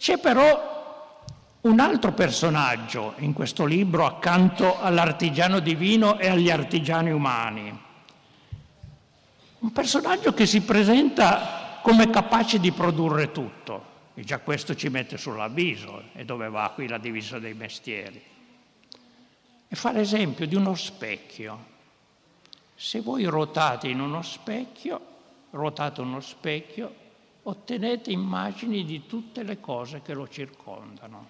C'è 0.05 0.19
però 0.19 1.25
un 1.63 1.81
altro 1.81 2.13
personaggio 2.13 3.15
in 3.21 3.33
questo 3.33 3.65
libro 3.65 4.05
accanto 4.05 4.79
all'artigiano 4.79 5.61
divino 5.61 6.19
e 6.19 6.29
agli 6.29 6.51
artigiani 6.51 7.11
umani. 7.11 7.81
Un 9.61 9.73
personaggio 9.73 10.35
che 10.35 10.45
si 10.45 10.61
presenta 10.61 11.79
come 11.81 12.11
capace 12.11 12.61
di 12.61 12.71
produrre 12.71 13.33
tutto, 13.33 13.85
e 14.13 14.25
già 14.25 14.41
questo 14.41 14.75
ci 14.75 14.91
mette 14.91 15.17
sull'avviso, 15.17 16.03
e 16.13 16.27
dove 16.27 16.51
va 16.51 16.71
qui 16.75 16.87
la 16.87 16.99
divisa 16.99 17.39
dei 17.39 17.55
mestieri. 17.55 18.23
E 19.67 19.75
fa 19.75 19.91
l'esempio 19.91 20.47
di 20.47 20.55
uno 20.55 20.75
specchio. 20.75 21.65
Se 22.75 23.01
voi 23.01 23.25
ruotate 23.25 23.89
in 23.89 24.01
uno 24.01 24.21
specchio, 24.21 25.01
ruotate 25.53 26.03
uno 26.03 26.21
specchio, 26.21 27.04
ottenete 27.47 28.11
immagini 28.11 28.85
di 28.85 29.07
tutte 29.07 29.43
le 29.43 29.61
cose 29.61 30.03
che 30.03 30.15
lo 30.15 30.29
circondano. 30.29 31.29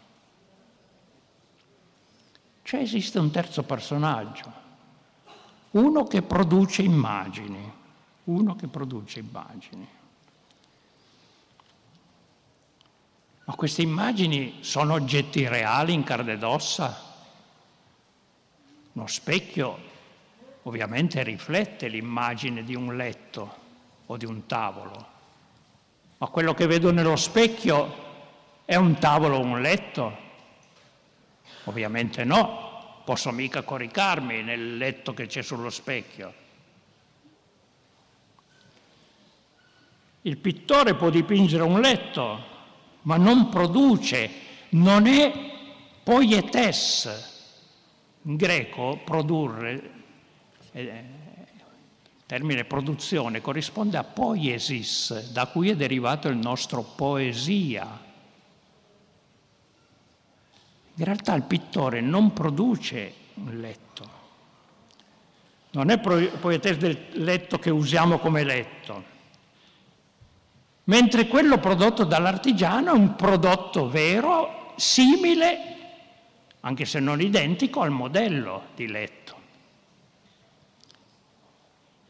Cioè 2.62 2.80
esiste 2.80 3.18
un 3.18 3.30
terzo 3.30 3.62
personaggio, 3.62 4.52
uno 5.72 6.04
che 6.04 6.22
produce 6.22 6.82
immagini, 6.82 7.72
uno 8.24 8.56
che 8.56 8.68
produce 8.68 9.18
immagini. 9.18 9.88
Ma 13.46 13.54
queste 13.54 13.82
immagini 13.82 14.58
sono 14.60 14.94
oggetti 14.94 15.46
reali 15.46 15.92
in 15.92 16.02
carne 16.02 16.32
ed 16.32 16.42
ossa? 16.42 17.12
Uno 18.92 19.06
specchio 19.06 19.92
ovviamente 20.62 21.22
riflette 21.22 21.88
l'immagine 21.88 22.62
di 22.62 22.74
un 22.74 22.96
letto 22.96 23.62
o 24.06 24.16
di 24.16 24.24
un 24.24 24.46
tavolo, 24.46 25.13
ma 26.24 26.30
quello 26.30 26.54
che 26.54 26.66
vedo 26.66 26.90
nello 26.90 27.16
specchio 27.16 28.02
è 28.64 28.76
un 28.76 28.98
tavolo 28.98 29.36
o 29.36 29.40
un 29.40 29.60
letto? 29.60 30.16
Ovviamente 31.64 32.24
no, 32.24 33.02
posso 33.04 33.30
mica 33.30 33.60
coricarmi 33.60 34.42
nel 34.42 34.78
letto 34.78 35.12
che 35.12 35.26
c'è 35.26 35.42
sullo 35.42 35.68
specchio. 35.68 36.32
Il 40.22 40.38
pittore 40.38 40.94
può 40.94 41.10
dipingere 41.10 41.62
un 41.62 41.78
letto, 41.78 42.42
ma 43.02 43.18
non 43.18 43.50
produce, 43.50 44.30
non 44.70 45.06
è 45.06 45.30
poietes. 46.02 47.32
In 48.22 48.36
greco 48.36 48.98
produrre, 49.04 49.90
eh, 50.72 51.04
termine 52.26 52.64
produzione 52.64 53.40
corrisponde 53.40 53.96
a 53.98 54.04
poiesis, 54.04 55.30
da 55.30 55.46
cui 55.46 55.70
è 55.70 55.76
derivato 55.76 56.28
il 56.28 56.36
nostro 56.36 56.82
poesia. 56.82 58.02
In 60.96 61.04
realtà 61.04 61.34
il 61.34 61.42
pittore 61.42 62.00
non 62.00 62.32
produce 62.32 63.12
un 63.34 63.60
letto, 63.60 64.08
non 65.72 65.90
è 65.90 65.98
poietes 65.98 66.76
del 66.76 67.08
letto 67.12 67.58
che 67.58 67.70
usiamo 67.70 68.18
come 68.18 68.44
letto, 68.44 69.04
mentre 70.84 71.26
quello 71.26 71.58
prodotto 71.58 72.04
dall'artigiano 72.04 72.90
è 72.90 72.96
un 72.96 73.16
prodotto 73.16 73.88
vero, 73.88 74.72
simile, 74.76 75.72
anche 76.60 76.84
se 76.84 77.00
non 77.00 77.20
identico, 77.20 77.80
al 77.80 77.90
modello 77.90 78.68
di 78.74 78.86
letto. 78.86 79.43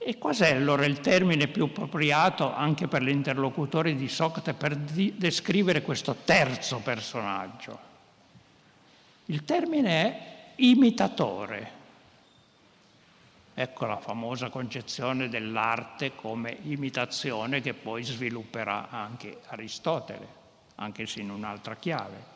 E 0.06 0.18
cos'è 0.18 0.54
allora 0.54 0.84
il 0.84 1.00
termine 1.00 1.48
più 1.48 1.64
appropriato 1.64 2.52
anche 2.52 2.88
per 2.88 3.00
l'interlocutore 3.00 3.96
di 3.96 4.06
Socrate 4.06 4.52
per 4.52 4.76
di- 4.76 5.14
descrivere 5.16 5.80
questo 5.80 6.14
terzo 6.26 6.80
personaggio? 6.80 7.78
Il 9.26 9.46
termine 9.46 9.88
è 9.88 10.52
imitatore. 10.56 11.70
Ecco 13.54 13.86
la 13.86 13.96
famosa 13.96 14.50
concezione 14.50 15.30
dell'arte 15.30 16.14
come 16.14 16.58
imitazione 16.64 17.62
che 17.62 17.72
poi 17.72 18.04
svilupperà 18.04 18.90
anche 18.90 19.40
Aristotele, 19.46 20.28
anche 20.74 21.06
se 21.06 21.20
in 21.20 21.30
un'altra 21.30 21.76
chiave. 21.76 22.32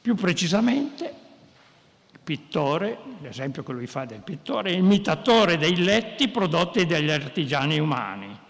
Più 0.00 0.14
precisamente, 0.14 1.12
pittore, 2.24 2.98
l'esempio 3.20 3.62
che 3.62 3.72
lui 3.72 3.86
fa 3.86 4.06
del 4.06 4.22
pittore, 4.22 4.70
è 4.70 4.74
imitatore 4.74 5.58
dei 5.58 5.76
letti 5.76 6.28
prodotti 6.28 6.86
dagli 6.86 7.10
artigiani 7.10 7.78
umani. 7.78 8.40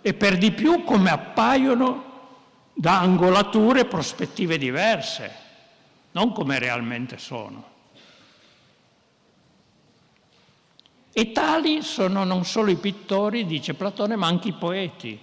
E 0.00 0.14
per 0.14 0.38
di 0.38 0.50
più 0.50 0.82
come 0.82 1.10
appaiono 1.10 2.12
da 2.72 2.98
angolature 2.98 3.80
e 3.80 3.84
prospettive 3.84 4.58
diverse 4.58 5.42
non 6.12 6.32
come 6.32 6.58
realmente 6.58 7.18
sono. 7.18 7.72
E 11.12 11.32
tali 11.32 11.82
sono 11.82 12.24
non 12.24 12.44
solo 12.44 12.70
i 12.70 12.76
pittori, 12.76 13.46
dice 13.46 13.74
Platone, 13.74 14.16
ma 14.16 14.26
anche 14.26 14.48
i 14.48 14.54
poeti, 14.54 15.18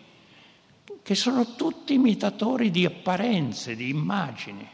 che 1.04 1.16
sono 1.16 1.56
tutti 1.56 1.94
imitatori 1.94 2.72
di 2.72 2.86
apparenze, 2.86 3.76
di 3.76 3.90
immagini, 3.90 4.68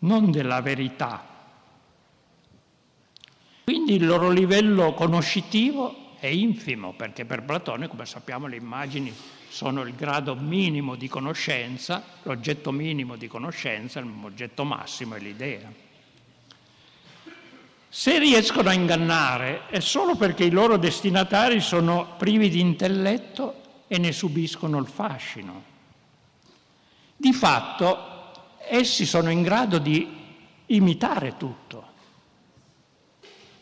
non 0.00 0.30
della 0.30 0.60
verità. 0.60 1.26
Quindi 3.64 3.94
il 3.94 4.06
loro 4.06 4.30
livello 4.30 4.94
conoscitivo 4.94 6.14
è 6.18 6.26
infimo, 6.26 6.94
perché 6.94 7.24
per 7.24 7.42
Platone, 7.42 7.88
come 7.88 8.06
sappiamo, 8.06 8.46
le 8.46 8.56
immagini 8.56 9.14
sono 9.48 9.82
il 9.82 9.94
grado 9.94 10.34
minimo 10.34 10.94
di 10.94 11.08
conoscenza, 11.08 12.02
l'oggetto 12.22 12.72
minimo 12.72 13.16
di 13.16 13.28
conoscenza, 13.28 14.00
l'oggetto 14.00 14.64
massimo 14.64 15.14
è 15.14 15.18
l'idea. 15.18 15.70
Se 17.90 18.18
riescono 18.18 18.68
a 18.68 18.74
ingannare 18.74 19.66
è 19.68 19.80
solo 19.80 20.14
perché 20.14 20.44
i 20.44 20.50
loro 20.50 20.76
destinatari 20.76 21.60
sono 21.60 22.14
privi 22.18 22.50
di 22.50 22.60
intelletto 22.60 23.62
e 23.88 23.98
ne 23.98 24.12
subiscono 24.12 24.78
il 24.78 24.86
fascino. 24.86 25.62
Di 27.16 27.32
fatto 27.32 28.17
essi 28.66 29.06
sono 29.06 29.30
in 29.30 29.42
grado 29.42 29.78
di 29.78 30.16
imitare 30.66 31.36
tutto, 31.36 31.86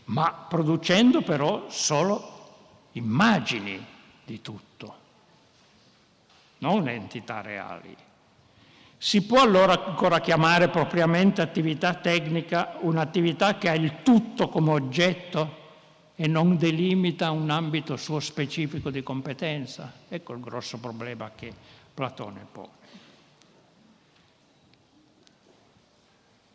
ma 0.04 0.32
producendo 0.48 1.22
però 1.22 1.66
solo 1.68 2.34
immagini 2.92 3.84
di 4.24 4.40
tutto 4.40 5.04
non 6.58 6.88
entità 6.88 7.40
reali. 7.40 7.96
Si 8.98 9.22
può 9.24 9.42
allora 9.42 9.84
ancora 9.86 10.20
chiamare 10.20 10.68
propriamente 10.68 11.42
attività 11.42 11.94
tecnica 11.94 12.76
un'attività 12.80 13.58
che 13.58 13.68
ha 13.68 13.74
il 13.74 14.02
tutto 14.02 14.48
come 14.48 14.70
oggetto 14.70 15.64
e 16.16 16.26
non 16.26 16.56
delimita 16.56 17.30
un 17.30 17.50
ambito 17.50 17.96
suo 17.96 18.20
specifico 18.20 18.90
di 18.90 19.02
competenza? 19.02 19.92
Ecco 20.08 20.32
il 20.32 20.40
grosso 20.40 20.78
problema 20.78 21.30
che 21.34 21.52
Platone 21.92 22.46
pone. 22.50 22.68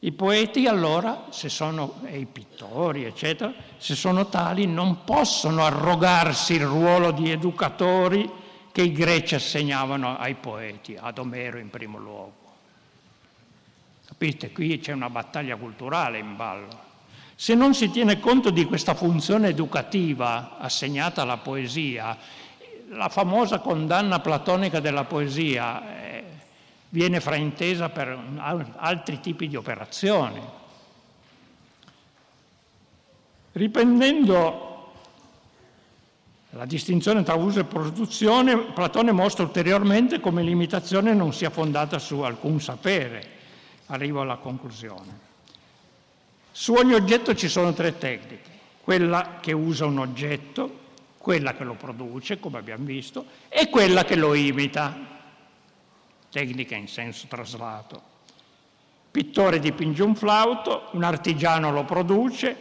I 0.04 0.12
poeti 0.14 0.66
allora, 0.66 1.28
se 1.30 1.48
sono, 1.48 2.02
e 2.06 2.18
i 2.18 2.26
pittori, 2.26 3.04
eccetera, 3.04 3.54
se 3.78 3.94
sono 3.94 4.30
tali, 4.30 4.66
non 4.66 5.04
possono 5.04 5.64
arrogarsi 5.64 6.54
il 6.54 6.66
ruolo 6.66 7.12
di 7.12 7.30
educatori 7.30 8.28
che 8.72 8.82
i 8.82 8.92
greci 8.92 9.36
assegnavano 9.36 10.18
ai 10.18 10.34
poeti, 10.34 10.98
ad 11.00 11.20
Omero 11.20 11.60
in 11.60 11.70
primo 11.70 12.00
luogo. 12.00 12.34
Capite? 14.08 14.52
Qui 14.52 14.80
c'è 14.80 14.92
una 14.92 15.12
battaglia 15.12 15.56
culturale 15.56 16.18
in 16.18 16.36
ballo. 16.36 16.90
Se 17.36 17.54
non 17.54 17.76
si 17.76 17.92
tiene 17.92 18.20
conto 18.20 18.50
di 18.50 18.66
questa 18.66 18.96
funzione 18.96 19.50
educativa 19.50 20.58
assegnata 20.58 21.22
alla 21.22 21.38
poesia, 21.38 22.18
la 22.90 23.10
famosa 23.10 23.60
condanna 23.60 24.20
platonica 24.20 24.80
della 24.80 25.04
poesia 25.04 26.02
eh, 26.02 26.24
viene 26.92 27.20
fraintesa 27.22 27.90
per 27.90 28.18
altri 28.76 29.20
tipi 29.20 29.48
di 29.48 29.56
operazioni. 29.56 30.42
Riprendendo 33.54 34.70
la 36.52 36.66
distinzione 36.66 37.24
tra 37.24 37.36
uso 37.36 37.62
e 37.62 37.64
produzione, 37.64 38.58
Platone 38.58 39.14
mostra 39.14 39.44
ulteriormente 39.44 40.20
come 40.20 40.44
l'imitazione 40.44 41.14
non 41.14 41.34
sia 41.34 41.50
fondata 41.50 41.98
su 41.98 42.20
alcun 42.20 42.60
sapere. 42.60 43.40
Arrivo 43.88 44.22
alla 44.22 44.36
conclusione. 44.36 45.30
Su 46.52 46.74
ogni 46.74 46.94
oggetto 46.94 47.34
ci 47.36 47.48
sono 47.48 47.72
tre 47.74 47.98
tecniche. 47.98 48.50
Quella 48.82 49.38
che 49.40 49.54
usa 49.54 49.86
un 49.86 50.00
oggetto, 50.00 50.80
quella 51.18 51.56
che 51.56 51.64
lo 51.64 51.76
produce, 51.76 52.40
come 52.40 52.58
abbiamo 52.58 52.84
visto, 52.84 53.26
e 53.48 53.70
quella 53.70 54.04
che 54.04 54.16
lo 54.16 54.34
imita. 54.34 55.11
Tecnica 56.32 56.76
in 56.76 56.88
senso 56.88 57.28
traslato. 57.28 58.10
Pittore 59.12 59.60
dipinge 59.60 60.04
un 60.04 60.16
flauto, 60.16 60.88
un 60.92 61.04
artigiano 61.04 61.72
lo 61.72 61.84
produce, 61.84 62.56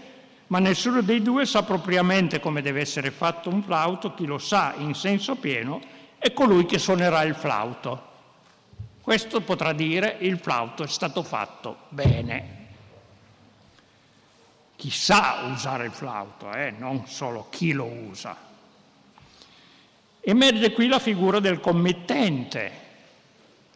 ma 0.48 0.58
nessuno 0.58 1.00
dei 1.00 1.22
due 1.22 1.46
sa 1.46 1.62
propriamente 1.62 2.40
come 2.40 2.60
deve 2.60 2.80
essere 2.80 3.12
fatto 3.12 3.48
un 3.48 3.62
flauto, 3.62 4.14
chi 4.14 4.26
lo 4.26 4.38
sa 4.38 4.74
in 4.78 4.94
senso 4.94 5.36
pieno 5.36 5.80
è 6.18 6.32
colui 6.32 6.66
che 6.66 6.78
suonerà 6.78 7.22
il 7.22 7.36
flauto. 7.36 8.08
Questo 9.00 9.40
potrà 9.42 9.72
dire 9.72 10.16
il 10.20 10.38
flauto 10.38 10.82
è 10.82 10.88
stato 10.88 11.22
fatto 11.22 11.78
bene. 11.88 12.58
Chi 14.74 14.90
sa 14.90 15.48
usare 15.52 15.86
il 15.86 15.92
flauto, 15.92 16.52
eh? 16.52 16.72
non 16.76 17.06
solo 17.06 17.46
chi 17.48 17.72
lo 17.72 17.86
usa. 17.86 18.36
Emerge 20.20 20.72
qui 20.72 20.88
la 20.88 20.98
figura 20.98 21.38
del 21.38 21.60
committente, 21.60 22.88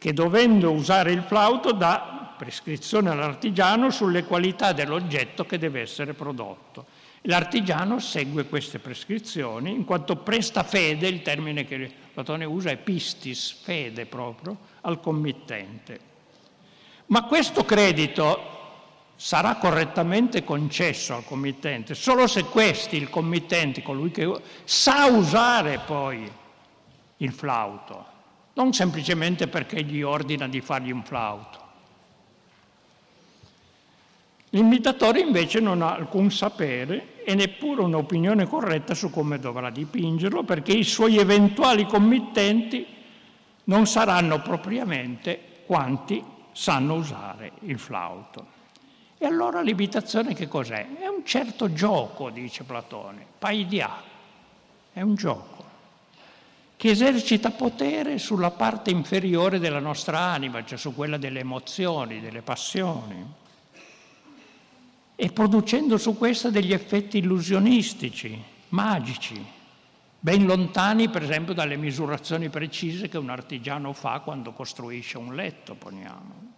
che 0.05 0.13
dovendo 0.13 0.71
usare 0.71 1.13
il 1.13 1.23
flauto 1.23 1.73
dà 1.73 2.35
prescrizione 2.37 3.09
all'artigiano 3.09 3.89
sulle 3.89 4.25
qualità 4.25 4.75
dell'oggetto 4.75 5.47
che 5.47 5.57
deve 5.57 5.81
essere 5.81 6.13
prodotto 6.13 6.85
L'artigiano 7.27 8.01
segue 8.01 8.45
queste 8.45 8.79
prescrizioni 8.79 9.71
in 9.71 9.87
quanto 9.87 10.17
presta 10.17 10.63
fede, 10.63 11.09
il 11.09 11.23
termine 11.23 11.65
che 11.65 11.91
Platone 12.13 12.45
usa 12.45 12.69
è 12.69 12.77
pistis, 12.77 13.51
fede 13.63 14.05
proprio, 14.05 14.59
al 14.83 15.01
committente. 15.01 15.99
Ma 17.07 17.23
questo 17.25 17.65
credito 17.65 18.53
sarà 19.17 19.55
correttamente 19.55 20.45
concesso 20.45 21.15
al 21.15 21.25
committente 21.25 21.95
solo 21.95 22.27
se 22.27 22.45
questi, 22.45 22.97
il 22.97 23.09
committente, 23.09 23.83
colui 23.83 24.11
che 24.11 24.31
sa 24.65 25.07
usare 25.07 25.79
poi 25.79 26.31
il 27.17 27.33
flauto, 27.33 28.05
non 28.55 28.73
semplicemente 28.73 29.49
perché 29.49 29.83
gli 29.83 30.03
ordina 30.03 30.49
di 30.49 30.61
fargli 30.61 30.91
un 30.91 31.03
flauto. 31.05 31.63
L'imitatore 34.51 35.19
invece 35.19 35.59
non 35.59 35.83
ha 35.83 35.95
alcun 35.95 36.31
sapere 36.31 37.25
e 37.25 37.35
neppure 37.35 37.83
un'opinione 37.83 38.47
corretta 38.47 38.95
su 38.95 39.11
come 39.11 39.41
dovrà 39.41 39.71
dipingerlo 39.71 40.45
perché 40.45 40.73
i 40.73 40.85
suoi 40.85 41.19
eventuali 41.19 41.87
committenti 41.87 42.87
non 43.65 43.87
saranno 43.87 44.41
propriamente 44.43 45.63
quanti 45.67 46.23
sanno 46.53 46.95
usare 46.95 47.53
il 47.61 47.81
flauto. 47.81 48.53
E 49.19 49.27
allora 49.27 49.61
l'imitazione 49.61 50.35
che 50.35 50.47
cos'è? 50.47 50.87
È 51.01 51.09
un 51.09 51.25
certo 51.25 51.73
gioco, 51.73 52.31
dice 52.31 52.63
Platone, 52.63 53.27
paidia, 53.39 53.91
è 54.93 55.01
un 55.01 55.17
gioco 55.17 55.54
che 56.77 56.91
esercita 56.91 57.51
potere 57.51 58.19
sulla 58.19 58.51
parte 58.51 58.91
inferiore 58.91 59.59
della 59.59 59.79
nostra 59.79 60.19
anima, 60.19 60.65
cioè 60.65 60.79
su 60.79 60.95
quella 60.95 61.17
delle 61.17 61.41
emozioni, 61.41 62.21
delle 62.21 62.43
passioni. 62.43 63.43
E 65.17 65.33
producendo 65.33 65.97
su 65.97 66.17
questa 66.19 66.51
degli 66.51 66.73
effetti 66.73 67.19
illusionistici, 67.19 68.43
magici, 68.71 69.45
ben 70.19 70.45
lontani 70.45 71.09
per 71.09 71.23
esempio 71.23 71.55
dalle 71.55 71.77
misurazioni 71.77 72.49
precise 72.49 73.09
che 73.09 73.19
un 73.19 73.31
artigiano 73.31 73.93
fa 73.93 74.21
quando 74.21 74.53
costruisce 74.53 75.19
un 75.19 75.35
letto, 75.35 75.75
poniamo. 75.75 76.53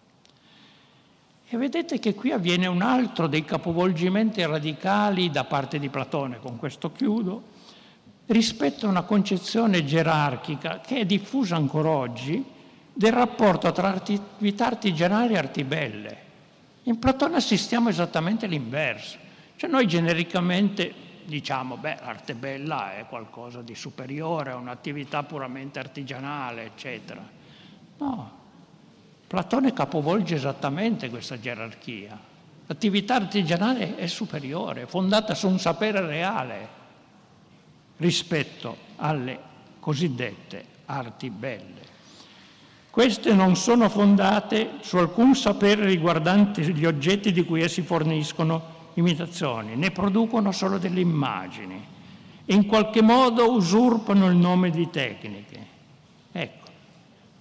E 1.48 1.56
vedete 1.56 2.00
che 2.00 2.14
qui 2.14 2.32
avviene 2.32 2.66
un 2.66 2.82
altro 2.82 3.28
dei 3.28 3.44
capovolgimenti 3.44 4.44
radicali 4.44 5.30
da 5.30 5.44
parte 5.44 5.78
di 5.78 5.88
Platone, 5.88 6.40
con 6.40 6.56
questo 6.56 6.90
chiudo, 6.90 7.54
rispetto 8.26 8.86
a 8.86 8.90
una 8.90 9.02
concezione 9.02 9.84
gerarchica 9.84 10.80
che 10.80 11.00
è 11.00 11.06
diffusa 11.06 11.56
ancora 11.56 11.90
oggi 11.90 12.44
del 12.92 13.12
rapporto 13.12 13.70
tra 13.72 13.94
attività 13.94 14.66
artigianali 14.66 15.34
e 15.34 15.38
arti 15.38 15.64
belle. 15.64 16.24
In 16.84 16.98
Platone 16.98 17.36
assistiamo 17.36 17.88
esattamente 17.88 18.46
all'inverso. 18.46 19.18
Cioè 19.56 19.70
noi 19.70 19.86
genericamente 19.86 20.92
diciamo, 21.24 21.76
beh, 21.76 21.98
l'arte 22.02 22.34
bella 22.34 22.96
è 22.96 23.06
qualcosa 23.06 23.60
di 23.60 23.74
superiore 23.74 24.52
a 24.52 24.56
un'attività 24.56 25.22
puramente 25.24 25.78
artigianale, 25.78 26.64
eccetera. 26.64 27.22
No, 27.98 28.30
Platone 29.26 29.72
capovolge 29.72 30.36
esattamente 30.36 31.10
questa 31.10 31.38
gerarchia. 31.38 32.18
L'attività 32.66 33.14
artigianale 33.16 33.96
è 33.96 34.06
superiore, 34.06 34.82
è 34.82 34.86
fondata 34.86 35.34
su 35.34 35.48
un 35.48 35.58
sapere 35.58 36.00
reale 36.00 36.84
rispetto 37.98 38.76
alle 38.96 39.38
cosiddette 39.80 40.64
arti 40.86 41.30
belle. 41.30 41.94
Queste 42.90 43.34
non 43.34 43.56
sono 43.56 43.88
fondate 43.88 44.78
su 44.80 44.96
alcun 44.96 45.34
sapere 45.34 45.84
riguardante 45.84 46.62
gli 46.62 46.86
oggetti 46.86 47.30
di 47.30 47.44
cui 47.44 47.60
essi 47.62 47.82
forniscono 47.82 48.74
imitazioni, 48.94 49.76
ne 49.76 49.90
producono 49.90 50.50
solo 50.50 50.78
delle 50.78 51.00
immagini 51.00 51.84
e 52.46 52.54
in 52.54 52.64
qualche 52.64 53.02
modo 53.02 53.52
usurpano 53.52 54.28
il 54.28 54.36
nome 54.36 54.70
di 54.70 54.88
tecniche. 54.88 55.66
Ecco, 56.32 56.66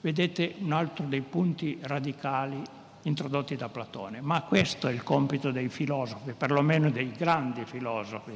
vedete 0.01 0.56
un 0.60 0.74
altro 0.74 1.06
dei 1.06 1.22
punti 1.22 1.78
radicali 1.82 2.62
introdotti 3.03 3.56
da 3.56 3.70
Platone, 3.70 4.20
ma 4.20 4.41
questo 4.41 4.88
è 4.88 4.91
il 4.91 5.03
compito 5.03 5.51
dei 5.51 5.70
filosofi, 5.70 6.34
perlomeno 6.34 6.89
dei 6.89 7.12
grandi 7.12 7.64
filosofi, 7.64 8.34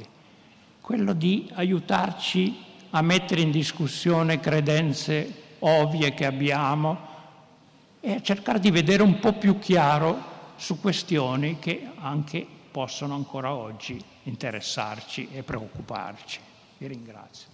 quello 0.80 1.12
di 1.12 1.50
aiutarci 1.54 2.64
a 2.90 3.02
mettere 3.02 3.40
in 3.40 3.50
discussione 3.50 4.40
credenze 4.40 5.56
ovvie 5.60 6.14
che 6.14 6.26
abbiamo, 6.26 7.08
e 8.00 8.14
a 8.14 8.22
cercare 8.22 8.58
di 8.58 8.70
vedere 8.70 9.02
un 9.02 9.18
po' 9.18 9.34
più 9.34 9.58
chiaro 9.58 10.28
su 10.56 10.80
questioni 10.80 11.58
che 11.58 11.88
anche 12.00 12.46
possono 12.70 13.14
ancora 13.14 13.52
oggi 13.52 14.02
interessarci 14.24 15.28
e 15.32 15.42
preoccuparci. 15.42 16.40
Vi 16.78 16.86
ringrazio. 16.86 17.48